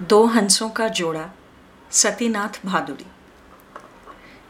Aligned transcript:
दो 0.00 0.24
हंसों 0.26 0.68
का 0.70 0.88
जोड़ा, 0.88 1.30
सतीनाथ 1.90 2.66
भादुड़ी। 2.66 3.06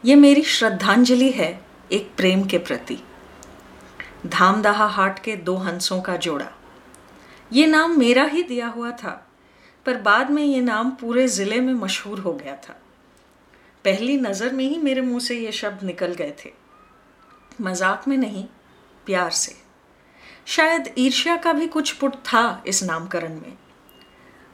ये 0.05 0.15
मेरी 0.15 0.41
श्रद्धांजलि 0.43 1.31
है 1.31 1.65
एक 1.91 2.09
प्रेम 2.17 2.45
के 2.45 2.57
प्रति। 2.57 2.97
धामदाहा 4.25 4.85
हाट 4.85 5.19
के 5.19 5.35
दो 5.35 5.55
हंसों 5.55 6.01
का 6.01 6.15
जोड़ा। 6.17 6.47
ये 7.53 7.65
नाम 7.65 7.99
मेरा 7.99 8.23
ही 8.23 8.43
दिया 8.43 8.67
हुआ 8.67 8.91
था, 8.91 9.27
पर 9.85 9.97
बाद 9.97 10.31
में 10.31 10.43
ये 10.43 10.61
नाम 10.61 10.91
पूरे 10.91 11.27
ज़िले 11.27 11.59
में 11.59 11.73
मशहूर 11.73 12.19
हो 12.19 12.33
गया 12.33 12.55
था। 12.55 12.79
पहली 13.85 14.17
नज़र 14.17 14.53
में 14.53 14.65
ही 14.69 14.77
मेरे 14.77 15.01
मुँह 15.01 15.19
से 15.19 15.37
ये 15.39 15.51
शब्द 15.51 15.83
निकल 15.83 16.13
गए 16.13 16.33
थे। 16.45 16.51
मज़ाक 17.61 18.07
में 18.07 18.17
नहीं, 18.17 18.45
प्यार 19.05 19.31
से। 19.31 19.55
शायद 20.45 20.93
ईर्ष्या 20.97 21.37
का 21.37 21.53
भी 21.53 21.67
कुछ 21.67 21.91
पुट 21.91 22.15
था 22.15 22.63
इस 22.67 22.83
नामकरण 22.83 23.33
में। 23.33 23.57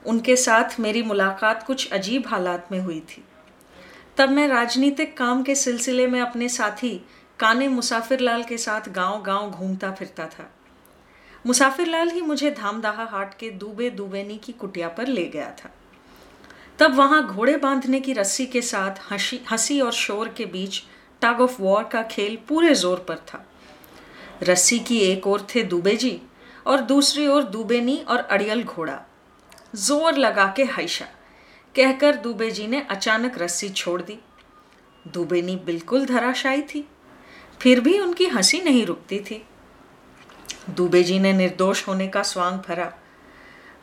उनके 0.06 0.36
साथ 0.36 0.80
मेरी 0.80 1.02
मुलाकात 1.04 1.64
कुछ 1.64 1.92
अजीब 1.94 2.28
हालात 2.28 2.72
में 2.72 2.80
हुई 2.80 3.00
थी। 3.00 3.24
तब 4.18 4.30
मैं 4.30 4.48
राजनीतिक 4.48 5.18
काम 5.18 5.44
के 5.44 5.56
सिलसिले 5.56 6.08
में 6.08 6.20
अपने 6.22 6.50
साथी 6.50 7.02
काने 7.40 7.68
मुसाफिर 7.68 8.20
लाल 8.20 8.44
के 8.44 8.58
साथ 8.58 8.90
गाँव 8.90 9.22
गाँव 9.22 9.50
घूमता 9.50 9.92
फिरता 9.92 10.26
था। 10.26 10.50
मुसाफिर 11.46 11.88
लाल 11.88 12.10
ही 12.10 12.22
मुझे 12.22 12.52
धामदाहा 12.52 13.04
हाट 13.04 13.34
के 13.34 13.50
दूबे 13.50 13.90
दूबेनी 13.90 14.38
की 14.38 14.52
कुटिया 14.52 14.88
पर 14.88 15.08
ले 15.08 15.26
गया 15.26 15.50
था। 15.60 15.72
तब 16.80 16.96
वहाँ 16.96 17.26
घोड़े 17.28 17.56
बांधने 17.58 18.00
की 18.00 18.14
रस्सी 18.14 18.46
के 18.46 18.62
साथ 18.62 19.00
हँसी 19.12 19.40
हँसी 19.52 19.80
और 19.82 19.92
शोर 19.92 20.30
के 20.30 20.46
बीच 20.46 20.82
टग 21.22 21.42
ऑफ़ 21.42 21.62
वॉर 21.62 21.84
का 21.84 22.02
खेल 22.04 22.38
पूरे 22.48 22.74
ज़ोर 22.76 23.06
पर 23.08 23.16
था। 23.28 23.46
रस्सी 24.44 24.80
की 24.80 25.00
एक 25.00 25.28
ओर 25.28 25.48
थे 25.56 25.64
दुबे 25.64 25.96
जी 25.96 26.22
और 26.68 26.82
दूसरी 26.82 27.28
ओर 27.28 27.44
दुबेनी 27.44 27.98
और 28.08 28.20
अड़ियल 28.20 28.64
घोड़ा। 28.64 29.00
ज़ोर 29.76 30.14
लगा 30.14 30.54
के 30.56 30.64
हैशा 30.64 31.06
कहकर 31.76 32.16
दुबे 32.16 32.52
जी 32.52 32.68
ने 32.68 32.82
अचानक 32.82 33.38
रस्सी 33.38 33.70
छोड़ 33.70 34.02
दी। 34.02 34.20
दुबेनी 35.08 35.56
बिल्कुल 35.56 36.06
धराशायी 36.06 36.62
थी। 36.62 36.88
फिर 37.62 37.80
भी 37.80 38.00
उनकी 38.00 38.26
हँसी 38.26 38.62
नहीं 38.62 38.86
रुकती 38.86 39.20
थी। 39.20 39.46
दुबे 40.70 41.04
जी 41.04 41.20
ने 41.20 41.34
निर्दोष 41.34 41.88
होने 41.88 42.08
का 42.08 42.24
स्वांग 42.24 42.60
भरा। 42.60 42.94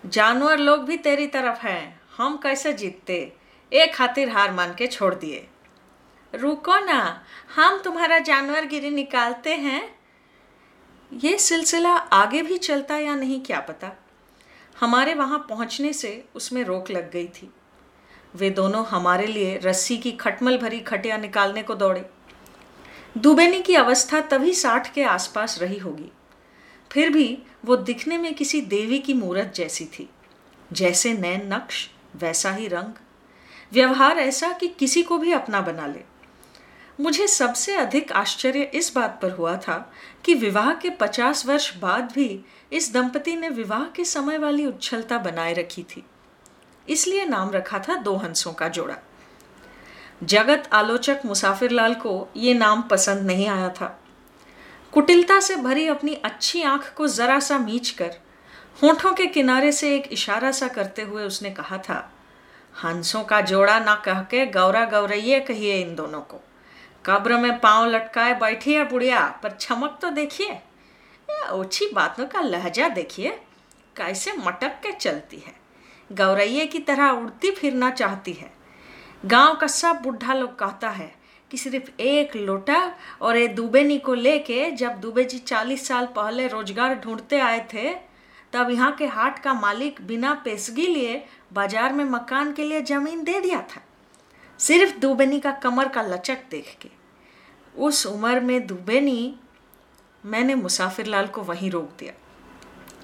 जानवर 0.06 0.58
लोग 0.58 0.84
भी 0.84 0.96
तेरी 0.96 1.26
तरफ़ 1.26 1.66
हैं। 1.66 2.00
हम 2.16 2.36
कैसे 2.36 2.72
जीतते? 2.72 3.32
एक 3.72 3.94
खातिर 3.94 4.28
हार 4.28 4.52
मान 4.52 4.74
के 4.74 4.86
छोड़ 4.86 5.14
दिए। 5.14 5.46
रुको 6.34 6.78
ना। 6.78 7.24
हम 7.56 7.78
तुम्हारा 7.78 8.18
जानवर 8.18 8.64
गिरी 8.64 8.90
निकालते 8.90 9.54
हैं। 9.54 9.98
ये 11.12 11.38
सिलसिला 11.38 11.92
आगे 11.92 12.42
भी 12.42 12.58
चलता 12.58 12.96
या 12.96 13.14
नहीं, 13.14 13.40
क्या 13.40 13.60
पता? 13.60 14.07
हमारे 14.80 15.14
वहाँ 15.14 15.46
पहुँचने 15.48 15.92
से 15.92 16.24
उसमें 16.34 16.64
रोक 16.64 16.90
लग 16.90 17.10
गई 17.10 17.26
थी। 17.26 17.50
वे 18.36 18.50
दोनों 18.50 18.86
हमारे 18.86 19.26
लिए 19.26 19.58
रस्सी 19.58 19.98
की 19.98 20.12
खटमल 20.12 20.58
भरी 20.58 20.80
खटिया 20.80 21.16
निकालने 21.16 21.62
को 21.62 21.74
दौड़े। 21.74 22.06
दुबेनी 23.18 23.62
की 23.62 23.74
अवस्था 23.74 24.20
तभी 24.20 24.52
साठ 24.52 24.94
के 24.94 25.04
आसपास 25.04 25.58
रही 25.62 25.78
होगी। 25.78 26.12
फिर 26.92 27.10
भी 27.10 27.42
वो 27.64 27.76
दिखने 27.76 28.18
में 28.18 28.34
किसी 28.34 28.60
देवी 28.60 28.98
की 28.98 29.14
मूर्त 29.14 29.52
जैसी 29.54 29.84
थी। 29.84 30.10
जैसे 30.72 31.12
नैन 31.12 31.52
नक्श, 31.52 31.90
वैसा 32.16 32.52
ही 32.52 32.68
रंग। 32.68 32.92
व्यवहार 33.72 34.18
ऐसा 34.18 34.52
कि 34.52 34.68
किसी 34.68 35.02
को 35.02 35.18
भी 35.18 35.32
अपना 35.32 35.60
बना 35.60 35.86
ले। 35.86 36.17
मुझे 36.98 37.26
सबसे 37.28 37.74
अधिक 37.76 38.12
आश्चर्य 38.12 38.62
इस 38.74 38.92
बात 38.94 39.18
पर 39.22 39.30
हुआ 39.30 39.56
था 39.56 39.76
कि 40.24 40.34
विवाह 40.34 40.72
के 40.74 40.90
पचास 40.90 41.44
वर्ष 41.46 41.76
बाद 41.78 42.12
भी 42.12 42.44
इस 42.72 42.92
दंपति 42.92 43.34
ने 43.36 43.48
विवाह 43.48 43.84
के 43.96 44.04
समय 44.04 44.38
वाली 44.38 44.66
उच्छलता 44.66 45.18
बनाए 45.18 45.52
रखी 45.54 45.82
थी। 45.82 46.04
इसलिए 46.88 47.24
नाम 47.24 47.50
रखा 47.50 47.78
था 47.78 47.94
दो 47.94 48.14
हंसों 48.16 48.52
का 48.52 48.68
जोड़ा। 48.68 48.96
जगत 50.22 50.68
आलोचक 50.72 51.20
मुसाफिरलाल 51.24 51.94
को 51.94 52.28
ये 52.36 52.54
नाम 52.54 52.82
पसंद 52.82 53.26
नहीं 53.26 53.46
आया 53.48 53.68
था। 53.70 53.98
कुटिलता 54.92 55.38
से 55.40 55.56
भरी 55.56 55.86
अपनी 55.86 56.14
अच्छी 56.14 56.62
आँख 56.62 56.92
को 56.96 57.08
जरा 57.08 57.38
सा 57.40 57.58
मीच 57.58 57.90
कर 57.90 58.16
होठों 58.82 59.12
के 59.12 59.26
किनारे 59.26 59.72
से 59.72 59.94
एक 59.96 60.08
इशारा 60.12 60.50
सा 60.52 60.68
करते 60.68 61.02
हुए 61.02 61.24
उसने 61.24 61.50
कहा 61.50 61.78
था, 61.78 62.10
हंसों 62.74 63.22
का 63.24 63.40
जोड़ा 63.40 63.78
ना 63.78 63.94
कह 64.04 64.20
के 64.22 64.44
गौरा 64.46 64.84
गौरैये 64.84 65.40
कहिए 65.40 65.80
इन 65.80 65.94
दोनों 65.94 66.20
को। 66.20 66.40
कब्र 67.04 67.36
में 67.38 67.58
पाँव 67.60 67.86
लटकाए 67.86 68.34
बैठी 68.34 68.74
है 68.74 68.88
बुढ़िया, 68.88 69.20
पर 69.42 69.50
चमक 69.50 69.98
तो 70.02 70.10
देखिए। 70.10 70.58
ओछी 71.52 71.90
बातों 71.92 72.26
का 72.26 72.40
लहजा 72.40 72.88
देखिए, 72.90 73.30
कैसे 73.96 74.32
मटक 74.38 74.80
के 74.82 74.92
चलती 74.92 75.36
है। 75.38 75.54
गौरैये 76.10 76.66
की 76.66 76.78
तरह 76.80 77.10
उड़ती 77.10 77.50
फिरना 77.50 77.90
चाहती 77.90 78.32
है। 78.32 78.50
गाँव 79.26 79.54
का 79.54 79.66
सब 79.66 80.00
बुढ़ा 80.02 80.34
लोग 80.34 80.58
कहता 80.58 80.90
है 80.90 81.10
कि 81.50 81.56
सिर्फ़ 81.56 81.90
एक 82.00 82.36
लोटा 82.36 82.80
और 83.22 83.36
ये 83.36 83.48
दुबेनी 83.48 83.98
को 83.98 84.14
लेके 84.14 84.70
जब 84.72 85.00
दुबे 85.00 85.24
जी 85.24 85.38
चालीस 85.38 85.86
साल 85.88 86.06
पहले 86.16 86.46
रोज़गार 86.48 86.94
ढूंढते 86.94 87.38
आए 87.40 87.66
थे, 87.72 87.90
तब 88.52 88.70
यहाँ 88.70 88.92
के 88.92 89.06
हाट 89.06 89.38
का 89.38 89.54
मालिक 89.54 90.00
बिना 90.06 90.32
पेशगी 90.44 90.86
लिए 90.86 91.22
बाज़ार 91.52 91.92
में 91.92 92.04
मकान 92.04 92.52
के 92.52 92.64
लिए 92.64 92.82
ज़मीन 92.82 93.24
दे 93.24 93.40
दिया 93.40 93.60
था। 93.60 93.80
सिर्फ़ 94.58 94.98
दुबेनी 94.98 95.40
का 95.40 95.52
कमर 95.52 95.88
का 95.88 96.02
लचक 96.02 96.38
देख 96.50 96.76
के। 96.80 96.90
उस 97.76 98.06
उम्र 98.06 98.40
में 98.40 98.66
दुबेनी, 98.66 99.36
मैंने 100.24 100.54
मुसाफिर 100.54 101.06
लाल 101.06 101.26
को 101.26 101.42
वहीं 101.42 101.70
रोक 101.70 101.90
दिया। 101.98 102.12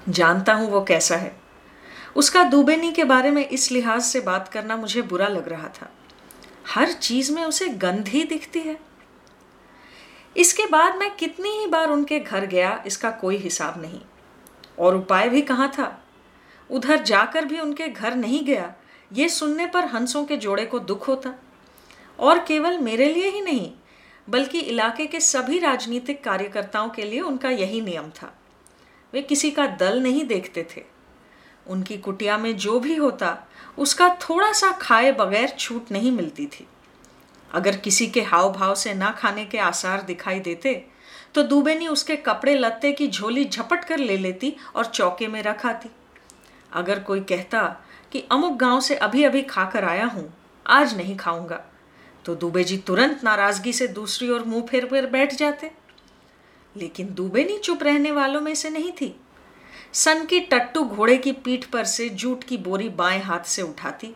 जानता 0.09 0.55
हूँ 0.55 0.71
वो 0.71 0.85
कैसा 0.85 1.17
है। 1.17 1.41
उसका 2.17 2.45
दुबेनी 2.45 2.93
के 2.93 3.05
बारे 3.05 3.31
में 3.31 3.49
इस 3.49 3.73
लिहाज 3.73 4.03
से 4.03 4.21
बात 4.21 4.49
करना 4.49 4.77
मुझे 4.77 5.03
बुरा 5.03 5.29
लग 5.29 5.49
रहा 5.49 5.69
था। 5.69 5.91
हर 6.69 6.93
चीज़ 6.93 7.33
में 7.33 7.45
उसे 7.45 7.69
गंध 7.69 8.09
ही 8.09 8.25
दिखती 8.25 8.61
है। 8.61 8.81
इसके 10.37 10.67
बाद 10.67 10.97
मैं 10.97 11.17
कितनी 11.17 11.49
ही 11.49 11.67
बार 11.67 11.91
उनके 11.91 12.21
घर 12.21 12.47
गया, 12.47 12.85
इसका 12.87 13.11
कोई 13.11 13.37
हिसाब 13.37 13.83
नहीं। 13.83 14.01
और 14.79 14.97
उपाय 14.97 15.29
भी 15.29 15.43
कहाँ 15.43 15.69
था? 15.69 16.05
उधर 16.71 17.03
जाकर 17.03 17.45
भी 17.45 17.61
उनके 17.61 17.89
घर 17.89 18.15
नहीं 18.15 18.45
गया, 18.45 18.75
ये 19.13 19.29
सुनने 19.29 19.67
पर 19.67 19.85
हंसों 19.85 20.25
के 20.25 20.37
जोड़े 20.37 20.67
को 20.67 20.79
दुख 20.79 21.09
होता। 21.09 21.35
और 22.19 22.39
केवल 22.39 22.79
मेरे 22.79 23.09
लिए 23.09 23.29
ही 23.29 23.41
नहीं, 23.41 23.73
बल्कि 24.31 24.59
इलाके 24.59 25.07
के 25.07 25.21
सभी 25.21 25.59
राजनीतिक 25.59 26.25
कार्यकर्ताओं 26.25 26.89
के 26.89 27.03
लिए 27.03 27.21
उनका 27.21 27.51
यही 27.51 27.81
नियम 27.81 28.11
था। 28.11 28.35
वे 29.13 29.23
किसी 29.23 29.51
का 29.51 29.67
दल 29.67 30.03
नहीं 30.03 30.25
देखते 30.25 30.67
थे। 30.77 30.85
उनकी 31.67 31.97
कुटिया 31.97 32.39
में 32.39 32.57
जो 32.57 32.81
भी 32.81 32.95
होता, 32.95 33.37
उसका 33.79 34.09
थोड़ा 34.21 34.53
सा 34.53 34.71
खाए 34.73 35.13
बगैर 35.13 35.49
छूट 35.49 35.91
नहीं 35.93 36.13
मिलती 36.13 36.47
थी। 36.47 36.67
अगर 37.51 37.77
किसी 37.77 38.07
के 38.07 38.23
हाव 38.23 38.53
भाव 38.53 38.75
से 38.75 38.95
ना 38.95 39.11
खाने 39.11 39.45
के 39.45 39.59
आसार 39.59 40.03
दिखाई 40.03 40.41
देते 40.41 40.85
तो 41.35 41.43
दुबे 41.43 41.75
ने 41.75 41.87
उसके 41.87 42.17
कपड़े 42.17 42.55
लत्ते 42.55 42.93
की 42.93 43.09
झोली 43.09 43.45
झपट 43.45 43.85
कर 43.85 43.99
ले 43.99 44.17
लेती 44.17 44.55
और 44.77 44.85
चौके 44.85 45.27
में 45.27 45.43
रखाती 45.43 45.89
अगर 46.73 46.99
कोई 46.99 47.21
कहता 47.21 47.63
कि, 48.13 48.25
अमुक 48.33 48.57
गाँव 48.57 48.81
से 48.81 48.95
अभी 48.97 49.25
अभी 49.25 49.43
खाकर 49.43 49.85
आया 49.85 50.07
हूँ, 50.07 50.33
आज 50.67 50.97
नहीं 50.97 51.17
खाऊँगा। 51.17 51.65
तो 52.25 52.35
दुबे 52.35 52.65
जी 52.65 52.77
तुरंत 52.79 53.25
नाराज़गी 53.25 53.73
से 53.73 53.89
दूसरी 53.89 54.29
ओर 54.31 54.43
मुँह 54.43 54.67
फेर 54.67 54.87
फेर 54.87 55.07
बैठ 55.07 55.35
जाते। 55.35 55.71
लेकिन 56.77 57.15
दुबे 57.15 57.45
नहीं 57.45 57.59
चुप 57.59 57.83
रहने 57.83 58.11
वालों 58.11 58.41
में 58.41 58.55
से 58.55 58.71
नहीं 58.71 58.93
थी। 58.93 59.21
सन 59.93 60.25
की 60.25 60.41
टट्टू 60.41 60.85
घोड़े 60.85 61.17
की 61.17 61.33
पीठ 61.33 61.65
पर 61.65 61.85
से 61.85 62.09
जूट 62.09 62.45
की 62.45 62.57
बोरी 62.57 62.89
बाएँ 62.89 63.21
हाथ 63.21 63.41
से 63.41 63.63
उठाती। 63.63 64.15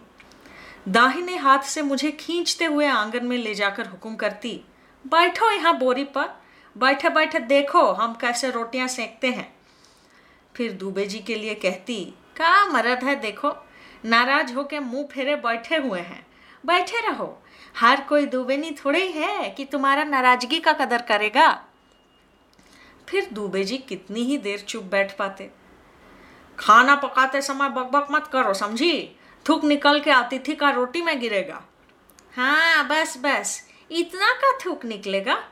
दाहिने 0.88 1.36
हाथ 1.36 1.58
से 1.58 1.82
मुझे 1.82 2.10
खींचते 2.10 2.64
हुए 2.64 2.86
आँगन 2.86 3.26
में 3.26 3.36
ले 3.38 3.54
जाकर 3.54 3.86
हुक्म 3.86 4.14
करती, 4.14 4.60
बैठो 5.06 5.50
यहाँ 5.50 5.78
बोरी 5.78 6.04
पर, 6.04 6.28
बैठे 6.78 7.08
बैठे 7.08 7.38
देखो 7.38 7.92
हम 7.92 8.14
कैसे 8.14 8.50
रोटियाँ 8.50 8.88
सेकते 8.88 9.26
हैं। 9.26 9.52
फिर 10.56 10.72
दुबे 10.72 11.06
जी 11.06 11.18
के 11.18 11.34
लिए 11.34 11.54
कहती, 11.54 12.04
का 12.36 12.66
मरद 12.66 13.04
है 13.04 13.14
देखो, 13.16 13.52
नाराज़ 14.04 14.54
होके 14.54 14.80
मुँह 14.80 15.08
फेरे 15.12 15.36
बैठे 15.36 15.76
हुए 15.76 16.00
हैं। 16.00 16.27
बैठे 16.66 17.00
रहो। 17.08 17.42
हर 17.76 18.00
कोई 18.00 18.26
दुबेनी 18.26 18.70
थोड़े 18.70 19.02
ही 19.04 19.12
है 19.12 19.50
कि 19.50 19.64
तुम्हारा 19.64 20.04
नाराज़गी 20.04 20.60
का 20.60 20.72
कदर 20.72 21.02
करेगा। 21.02 21.64
फिर 23.08 23.28
दुबे 23.32 23.64
जी 23.64 23.78
कितनी 23.78 24.20
ही 24.20 24.38
देर 24.38 24.58
चुप 24.58 24.84
बैठ 24.84 25.16
पाते। 25.16 25.50
खाना 26.58 26.94
पकाते 26.94 27.42
समय 27.42 27.68
बकबक 27.68 28.08
मत 28.10 28.26
करो, 28.26 28.54
समझी? 28.54 29.16
थूक 29.48 29.64
निकल 29.64 30.00
के 30.00 30.10
अतिथि 30.10 30.54
का 30.54 30.70
रोटी 30.70 31.02
में 31.02 31.20
गिरेगा। 31.20 31.62
हाँ 32.36 32.88
बस 32.88 33.18
बस। 33.18 33.68
इतना 33.90 34.32
का 34.32 34.58
थूक 34.64 34.84
निकलेगा? 34.84 35.44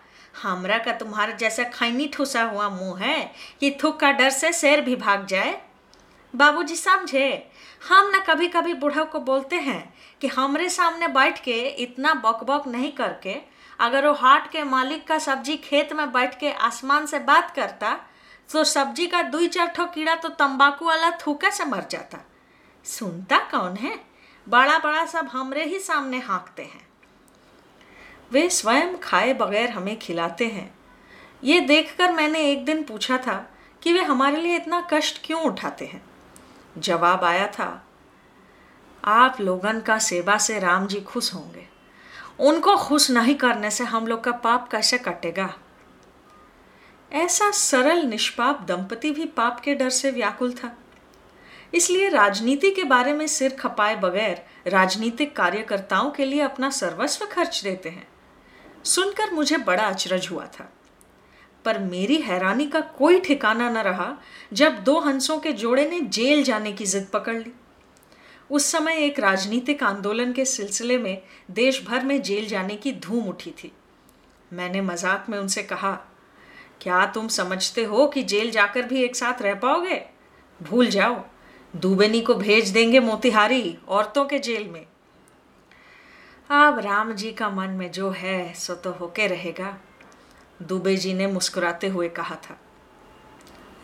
हमरा 0.43 0.79
का 0.79 0.93
तुम्हारा 0.93 1.33
जैसा 1.33 1.65
खैनी 1.65 2.09
ठूसा 2.09 2.43
हुआ 2.43 2.69
मुँह 2.69 3.05
है 3.05 3.33
कि 3.61 3.79
थूक 3.83 4.01
का 4.01 4.13
डर 4.13 4.31
से 4.31 4.53
शेर 4.53 4.81
भी 4.81 4.97
भाग 4.97 5.27
जाए। 5.27 5.63
बाबूजी, 6.35 6.77
समझे? 6.77 7.51
हम 7.89 8.11
ना 8.11 8.19
कभी 8.19 8.49
कभी 8.49 8.75
बूढ़ा 8.75 9.05
को 9.05 9.21
बोलते 9.21 9.57
हैं 9.57 9.96
कि 10.21 10.27
हमरे 10.27 10.69
सामने 10.69 11.09
बैठ 11.09 11.43
के 11.43 11.61
इतना 11.69 12.15
बक 12.15 12.45
बक 12.45 12.67
नहीं 12.67 12.93
करके, 12.93 13.37
अगर 13.81 14.07
वो 14.07 14.13
हाट 14.13 14.51
के 14.51 14.63
मालिक 14.65 15.07
का 15.09 15.19
सब्ज़ी 15.19 15.57
खेत 15.57 15.93
में 15.93 16.13
बैठ 16.13 16.39
के 16.41 16.53
आसमान 16.53 17.07
से 17.07 17.19
बात 17.19 17.51
करता 17.51 17.97
तो 18.53 18.65
सब्ज़ी 18.65 19.07
का 19.07 19.23
दुई 19.23 19.49
चार 19.49 19.67
ठो 19.67 19.85
कीड़ा 19.85 20.15
तो 20.15 20.29
तंबाकू 20.29 20.87
वाला 20.87 21.11
थूका 21.11 21.51
से 21.51 21.65
मर 21.65 21.87
जाता। 21.91 22.19
सुनता 22.85 23.39
कौन 23.39 23.77
है? 23.77 23.99
बड़ा 24.49 24.79
बड़ा 24.79 25.05
सब 25.07 25.29
हमरे 25.33 25.65
ही 25.65 25.79
सामने 25.79 26.19
हाँकते 26.19 26.63
हैं। 26.63 26.87
वे 28.33 28.49
स्वयं 28.51 28.97
खाए 28.99 29.33
बगैर 29.35 29.71
हमें 29.71 29.99
खिलाते 29.99 30.47
हैं। 30.47 30.75
ये 31.45 31.61
देखकर 31.61 32.13
मैंने 32.13 32.41
एक 32.41 32.65
दिन 32.65 32.83
पूछा 32.83 33.19
था 33.19 33.35
कि 33.83 33.93
वे 33.93 34.03
हमारे 34.03 34.37
लिए 34.37 34.57
इतना 34.57 34.81
कष्ट 34.93 35.21
क्यों 35.25 35.43
उठाते 35.43 35.85
हैं? 35.85 36.03
जवाब 36.79 37.25
आया 37.25 37.47
था 37.47 37.86
आप 39.09 39.41
लोगन 39.41 39.81
का 39.81 39.99
सेवा 39.99 40.39
से 40.39 40.59
राम 40.59 40.87
जी 40.87 41.01
खुश 41.01 41.35
होंगे। 41.35 41.69
उनको 42.41 42.77
खुश 42.77 43.11
नहीं 43.11 43.35
करने 43.35 43.71
से 43.71 43.85
हम 43.85 44.07
लोग 44.07 44.25
का 44.25 44.33
पाप 44.33 44.71
कैसे 44.71 44.99
कटेगा? 44.99 45.55
ऐसा 47.13 47.51
सरल 47.51 48.03
निष्पाप 48.03 48.63
दंपति 48.63 49.11
भी 49.11 49.25
पाप 49.25 49.61
के 49.61 49.75
डर 49.75 49.91
से 49.91 50.11
व्याकुल 50.11 50.53
था। 50.53 50.77
इसलिए 51.75 52.09
राजनीति 52.09 52.71
के 52.71 52.85
बारे 52.85 53.13
में 53.13 53.27
सिर 53.27 53.53
खपाए 53.55 53.97
बगैर 53.97 54.47
राजनीतिक 54.67 55.37
कार्यकर्ताओं 55.37 56.11
के 56.11 56.25
लिए 56.25 56.41
अपना 56.41 56.71
सर्वस्व 56.71 57.27
खर्च 57.27 57.61
देते 57.65 57.89
हैं। 57.89 58.09
सुनकर 58.85 59.31
मुझे 59.31 59.57
बड़ा 59.57 59.85
अचरज 59.85 60.29
हुआ 60.31 60.47
था। 60.47 60.73
पर 61.65 61.79
मेरी 61.79 62.17
हैरानी 62.17 62.67
का 62.67 62.81
कोई 62.81 63.21
ठिकाना 63.21 63.71
न 63.71 63.79
रहा 63.79 64.19
जब 64.53 64.85
दो 64.85 65.01
हंसों 65.01 65.39
के 65.39 65.53
जोड़े 65.53 65.91
ने 65.91 66.01
जेल 66.01 66.45
जाने 66.45 66.73
की 66.73 66.87
जिद 66.87 67.07
पकड़ 67.13 67.37
ली। 67.37 67.53
उस 68.51 68.71
समय 68.73 69.05
एक 69.05 69.19
राजनीतिक 69.21 69.83
आंदोलन 69.83 70.33
के 70.33 70.45
सिलसिले 70.45 70.99
में 70.99 71.23
देश 71.51 71.83
भर 71.87 72.05
में 72.05 72.21
जेल 72.23 72.47
जाने 72.49 72.77
की 72.77 72.93
धूम 72.93 73.29
उठी 73.29 73.51
थी। 73.53 73.73
मैंने 74.51 74.81
मज़ाक 74.81 75.27
में 75.29 75.39
उनसे 75.39 75.63
कहा, 75.63 75.93
क्या 76.81 77.05
तुम 77.07 77.29
समझते 77.29 77.85
हो 77.85 78.07
कि 78.07 78.23
जेल 78.23 78.51
जाकर 78.51 78.83
भी 78.83 79.03
एक 79.05 79.17
साथ 79.17 79.43
रह 79.43 79.55
पाओगे? 79.55 80.03
भूल 80.61 80.89
जाओ। 80.89 81.23
दुबेनी 81.75 82.21
को 82.21 82.35
भेज 82.35 82.69
देंगे 82.69 83.01
मोतिहारी 83.01 83.77
औरतों 83.89 84.25
के 84.25 84.39
जेल 84.39 84.69
में। 84.69 84.87
अब 86.51 86.79
राम 86.79 87.13
जी 87.13 87.33
का 87.33 87.49
मन 87.51 87.71
में 87.71 87.91
जो 87.93 88.11
है, 88.11 88.53
सो 88.55 88.75
तो 88.75 88.93
होके 88.93 89.27
रहेगा। 89.27 89.77
दुबे 90.63 90.97
जी 90.97 91.15
ने 91.15 91.27
मुस्कुराते 91.27 91.89
हुए 91.89 92.09
कहा 92.09 92.35
था, 92.41 92.59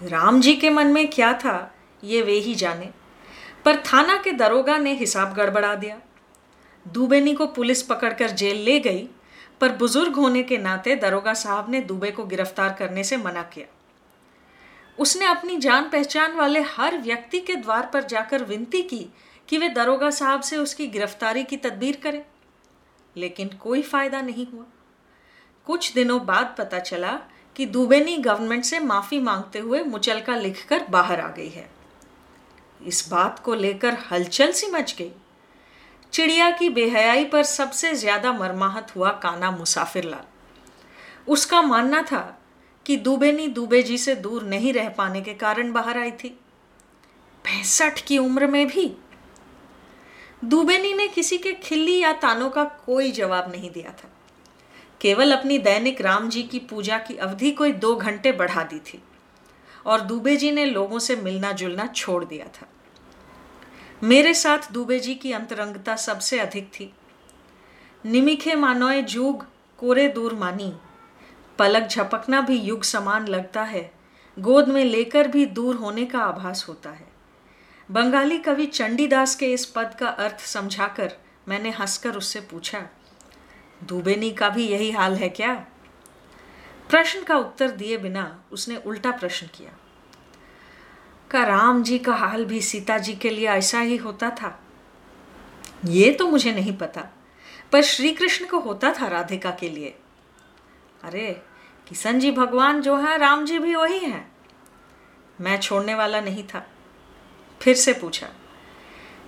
राम 0.00 0.40
जी 0.40 0.54
के 0.56 0.70
मन 0.70 0.86
में 0.86 1.08
क्या 1.10 1.32
था, 1.34 1.74
ये 2.02 2.22
वे 2.22 2.38
ही 2.38 2.54
जाने। 2.54 2.90
पर 3.64 3.76
थाना 3.84 4.16
के 4.16 4.32
दरोगा 4.32 4.76
ने 4.78 4.92
हिसाब 4.94 5.34
गड़बड़ा 5.34 5.74
दिया। 5.74 6.00
दुबेनी 6.86 7.34
को 7.34 7.46
पुलिस 7.48 7.82
पकड़कर 7.82 8.30
जेल 8.32 8.62
ले 8.64 8.78
गई, 8.80 9.08
पर 9.60 9.72
बुज़ुर्ग 9.72 10.16
होने 10.16 10.42
के 10.42 10.58
नाते 10.58 10.94
दरोगा 10.96 11.34
साहब 11.34 11.70
ने 11.70 11.80
दुबे 11.82 12.10
को 12.10 12.24
गिरफ़्तार 12.26 12.72
करने 12.72 13.04
से 13.04 13.16
मना 13.16 13.42
किया। 13.52 13.66
उसने 14.98 15.26
अपनी 15.26 15.56
जान 15.56 15.88
पहचान 15.88 16.34
वाले 16.36 16.60
हर 16.68 16.96
व्यक्ति 16.98 17.40
के 17.40 17.54
द्वार 17.56 17.88
पर 17.92 18.04
जाकर 18.04 18.44
विनती 18.44 18.82
की 18.82 19.06
कि 19.48 19.58
वे 19.58 19.68
दरोगा 19.70 20.10
साहब 20.10 20.40
से 20.40 20.56
उसकी 20.56 20.86
गिरफ्तारी 20.88 21.44
की 21.44 21.56
तदबीर 21.58 21.98
करें, 22.02 22.22
लेकिन 23.16 23.48
कोई 23.60 23.82
फ़ायदा 23.82 24.20
नहीं 24.20 24.46
हुआ। 24.46 24.64
कुछ 25.66 25.92
दिनों 25.94 26.24
बाद 26.26 26.54
पता 26.58 26.78
चला 26.80 27.12
कि 27.56 27.66
दुबेनी 27.66 28.16
गवर्नमेंट 28.18 28.64
से 28.64 28.78
माफ़ी 28.80 29.20
मांगते 29.20 29.58
हुए 29.58 29.82
मुचलका 29.84 30.36
लिखकर 30.36 30.84
बाहर 30.90 31.20
आ 31.20 31.28
गई 31.28 31.48
है। 31.48 31.68
इस 32.86 33.08
बात 33.10 33.38
को 33.38 33.54
लेकर 33.54 33.96
हलचल 34.10 34.52
सी 34.52 34.66
मच 34.66 34.94
गई। 34.98 35.10
चिड़िया 36.12 36.50
की 36.50 36.68
बेहयाई 36.68 37.24
पर 37.24 37.42
सबसे 37.42 37.94
ज़्यादा 37.94 38.32
मरमाहत 38.32 38.94
हुआ 38.96 39.10
काना 39.12 39.50
मुसाफिरलाल। 39.50 40.24
उसका 41.28 41.62
मानना 41.62 42.02
था 42.02 42.38
कि 42.86 42.96
दुबेनी 42.96 43.46
दुबे 43.48 43.82
जी 43.82 43.98
से 43.98 44.14
दूर 44.14 44.42
नहीं 44.42 44.72
रह 44.72 44.88
पाने 44.88 45.20
के 45.20 45.34
कारण 45.34 45.72
बाहर 45.72 45.98
आई 45.98 46.10
थी। 46.10 46.28
पैंसठ 47.44 48.00
की 48.00 48.18
उम्र 48.18 48.46
में 48.46 48.66
भी। 48.66 48.86
दुबेनी 50.44 50.92
ने 50.92 51.06
किसी 51.08 51.38
के 51.38 51.52
खिल्ली 51.52 51.98
या 51.98 52.12
तानों 52.12 52.50
का 52.50 52.64
कोई 52.86 53.10
जवाब 53.12 53.52
नहीं 53.52 53.70
दिया 53.70 53.90
था। 53.92 54.10
केवल 55.00 55.32
अपनी 55.32 55.58
दैनिक 55.58 56.00
राम 56.00 56.28
जी 56.28 56.42
की 56.42 56.58
पूजा 56.58 56.98
की 56.98 57.16
अवधि 57.16 57.50
कोई 57.50 57.72
दो 57.72 57.94
घंटे 57.96 58.32
बढ़ा 58.32 58.62
दी 58.62 58.78
थी। 58.78 59.02
और 59.86 60.00
दुबे 60.00 60.36
जी 60.36 60.50
ने 60.50 60.64
लोगों 60.64 60.98
से 60.98 61.16
मिलना 61.16 61.52
जुलना 61.52 61.86
छोड़ 61.86 62.24
दिया 62.24 62.46
था। 62.46 62.66
मेरे 64.02 64.34
साथ 64.34 64.72
दुबे 64.72 64.98
जी 64.98 65.14
की 65.14 65.32
अंतरंगता 65.32 65.96
सबसे 65.96 66.38
अधिक 66.38 66.68
थी। 66.68 66.92
निमिखे 68.04 68.54
मानोए 68.54 69.02
जूग, 69.02 69.46
कोरे 69.78 70.08
दूर 70.08 70.34
मानी। 70.34 70.72
पलक 71.58 71.88
झपकना 71.88 72.40
भी 72.40 72.56
युग 72.56 72.82
समान 72.82 73.26
लगता 73.26 73.62
है। 73.62 73.90
गोद 74.38 74.68
में 74.68 74.84
लेकर 74.84 75.28
भी 75.28 75.46
दूर 75.46 75.74
होने 75.74 76.06
का 76.06 76.18
आभास 76.18 76.64
होता 76.68 76.90
है। 76.90 77.06
बंगाली 77.90 78.38
कवि 78.38 78.66
चंडीदास 78.66 79.34
के 79.34 79.52
इस 79.52 79.66
पद 79.66 79.94
का 80.00 80.08
अर्थ 80.08 80.40
समझाकर 80.40 81.12
मैंने 81.48 81.70
हंसकर 81.70 82.16
उससे 82.16 82.40
पूछा, 82.40 82.82
दुबेनी 83.84 84.30
का 84.30 84.48
भी 84.48 84.66
यही 84.68 84.90
हाल 84.90 85.16
है 85.16 85.28
क्या? 85.28 85.66
प्रश्न 86.92 87.22
का 87.22 87.36
उत्तर 87.36 87.70
दिए 87.70 87.96
बिना 87.96 88.44
उसने 88.52 88.76
उल्टा 88.76 89.10
प्रश्न 89.10 89.46
किया। 89.46 89.70
का 91.30 91.44
राम 91.44 91.82
जी 91.82 91.98
का 91.98 92.14
हाल 92.14 92.44
भी 92.44 92.60
सीता 92.60 92.98
जी 92.98 93.14
के 93.14 93.30
लिए 93.30 93.48
ऐसा 93.48 93.80
ही 93.80 93.96
होता 93.96 94.30
था? 94.30 94.62
ये 95.84 96.12
तो 96.12 96.28
मुझे 96.28 96.52
नहीं 96.52 96.76
पता, 96.76 97.02
पर 97.72 97.82
श्री 97.82 98.12
कृष्ण 98.12 98.46
को 98.46 98.58
होता 98.58 98.92
था 98.92 99.06
राधिका 99.06 99.50
के 99.50 99.68
लिए। 99.68 99.98
अरे, 101.04 101.42
किशन 101.88 102.18
जी 102.18 102.30
भगवान 102.30 102.82
जो 102.82 102.96
है, 102.96 103.18
राम 103.18 103.44
जी 103.44 103.58
भी 103.58 103.74
वही 103.74 103.98
हैं। 103.98 104.32
मैं 105.40 105.60
छोड़ने 105.60 105.94
वाला 105.94 106.20
नहीं 106.20 106.44
था। 106.44 106.66
फिर 107.60 107.74
से 107.74 107.92
पूछा, 107.92 108.28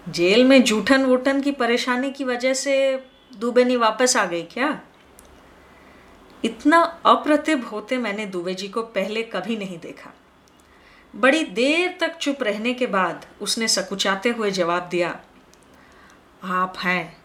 जेल 0.08 0.44
में 0.44 0.62
जूठन 0.62 1.04
वूठन 1.04 1.40
की 1.40 1.52
परेशानी 1.52 2.10
की 2.10 2.24
वजह 2.24 2.54
से 2.54 3.06
दुबेनी 3.36 3.76
वापस 3.76 4.16
आ 4.16 4.26
गई 4.26 4.42
क्या? 4.42 4.80
इतना 6.44 6.78
अप्रतिभ 7.06 7.64
होते 7.64 7.98
मैंने 7.98 8.26
दुबे 8.26 8.54
जी 8.54 8.68
को 8.68 8.82
पहले 8.82 9.22
कभी 9.22 9.56
नहीं 9.56 9.78
देखा। 9.78 10.10
बड़ी 11.14 11.42
देर 11.44 11.96
तक 12.00 12.16
चुप 12.16 12.42
रहने 12.42 12.74
के 12.74 12.86
बाद 12.86 13.26
उसने 13.40 13.68
सकुचाते 13.68 14.28
हुए 14.28 14.50
जवाब 14.50 14.88
दिया, 14.88 15.18
आप 16.44 16.74
हैं, 16.78 17.16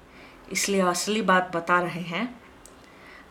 इसलिए 0.52 0.82
असली 0.82 1.22
बात 1.22 1.52
बता 1.56 1.80
रहे 1.82 2.02
हैं। 2.02 2.42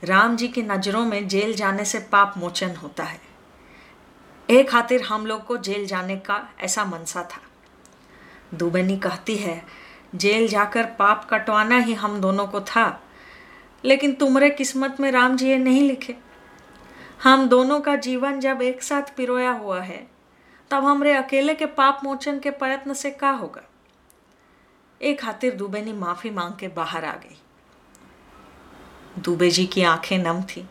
राम 0.05 0.37
जी 0.37 0.49
की 0.49 0.62
नज़रों 0.62 1.05
में 1.05 1.29
जेल 1.29 1.55
जाने 1.55 1.85
से 1.85 1.99
पाप 2.12 2.34
मोचन 2.38 2.75
होता 2.76 3.05
है। 3.05 3.20
एक 4.49 4.70
खातिर 4.70 5.02
हम 5.02 5.26
लोग 5.26 5.44
को 5.44 5.56
जेल 5.56 5.87
जाने 5.87 6.17
का 6.17 6.49
ऐसा 6.61 6.84
मनसा 6.84 7.23
था। 7.23 7.41
दुबनी 8.55 8.98
कहती 8.98 9.36
है, 9.36 9.62
जेल 10.15 10.48
जाकर 10.48 10.84
पाप 10.98 11.29
कटवाना 11.31 11.79
ही 11.79 11.94
हम 11.94 12.20
दोनों 12.20 12.46
को 12.46 12.60
था। 12.60 12.89
लेकिन 13.85 14.13
तुम्हारे 14.15 14.51
किस्मत 14.51 14.97
में 15.01 15.11
राम 15.13 15.37
जी 15.37 15.49
ये 15.49 15.58
नहीं 15.58 15.89
लिखे। 15.89 16.17
हम 17.23 17.49
दोनों 17.49 17.81
का 17.81 17.97
जीवन 17.97 18.41
जब 18.41 18.63
एक 18.63 18.82
साथ 18.82 19.15
पिरोया 19.17 19.51
हुआ 19.51 19.81
है, 19.81 20.06
तब 20.70 20.85
हमरे 20.85 21.13
अकेले 21.13 21.55
के 21.55 21.67
पाप 21.67 22.01
मोचन 22.05 22.39
के 22.39 22.51
प्रयत्न 22.51 22.94
से 22.94 23.11
क्या 23.11 23.31
होगा? 23.31 23.63
एक 25.03 25.20
खातिर 25.20 25.55
दुबेनी 25.55 25.93
माफ़ी 25.93 26.31
मांग 26.31 26.55
के 26.55 26.69
बाहर 26.69 27.05
आ 27.05 27.13
गई। 27.13 27.39
दुबे 29.19 29.51
जी 29.51 29.67
की 29.67 29.82
आँखें 29.82 30.19
नम 30.19 30.43
थी। 30.43 30.67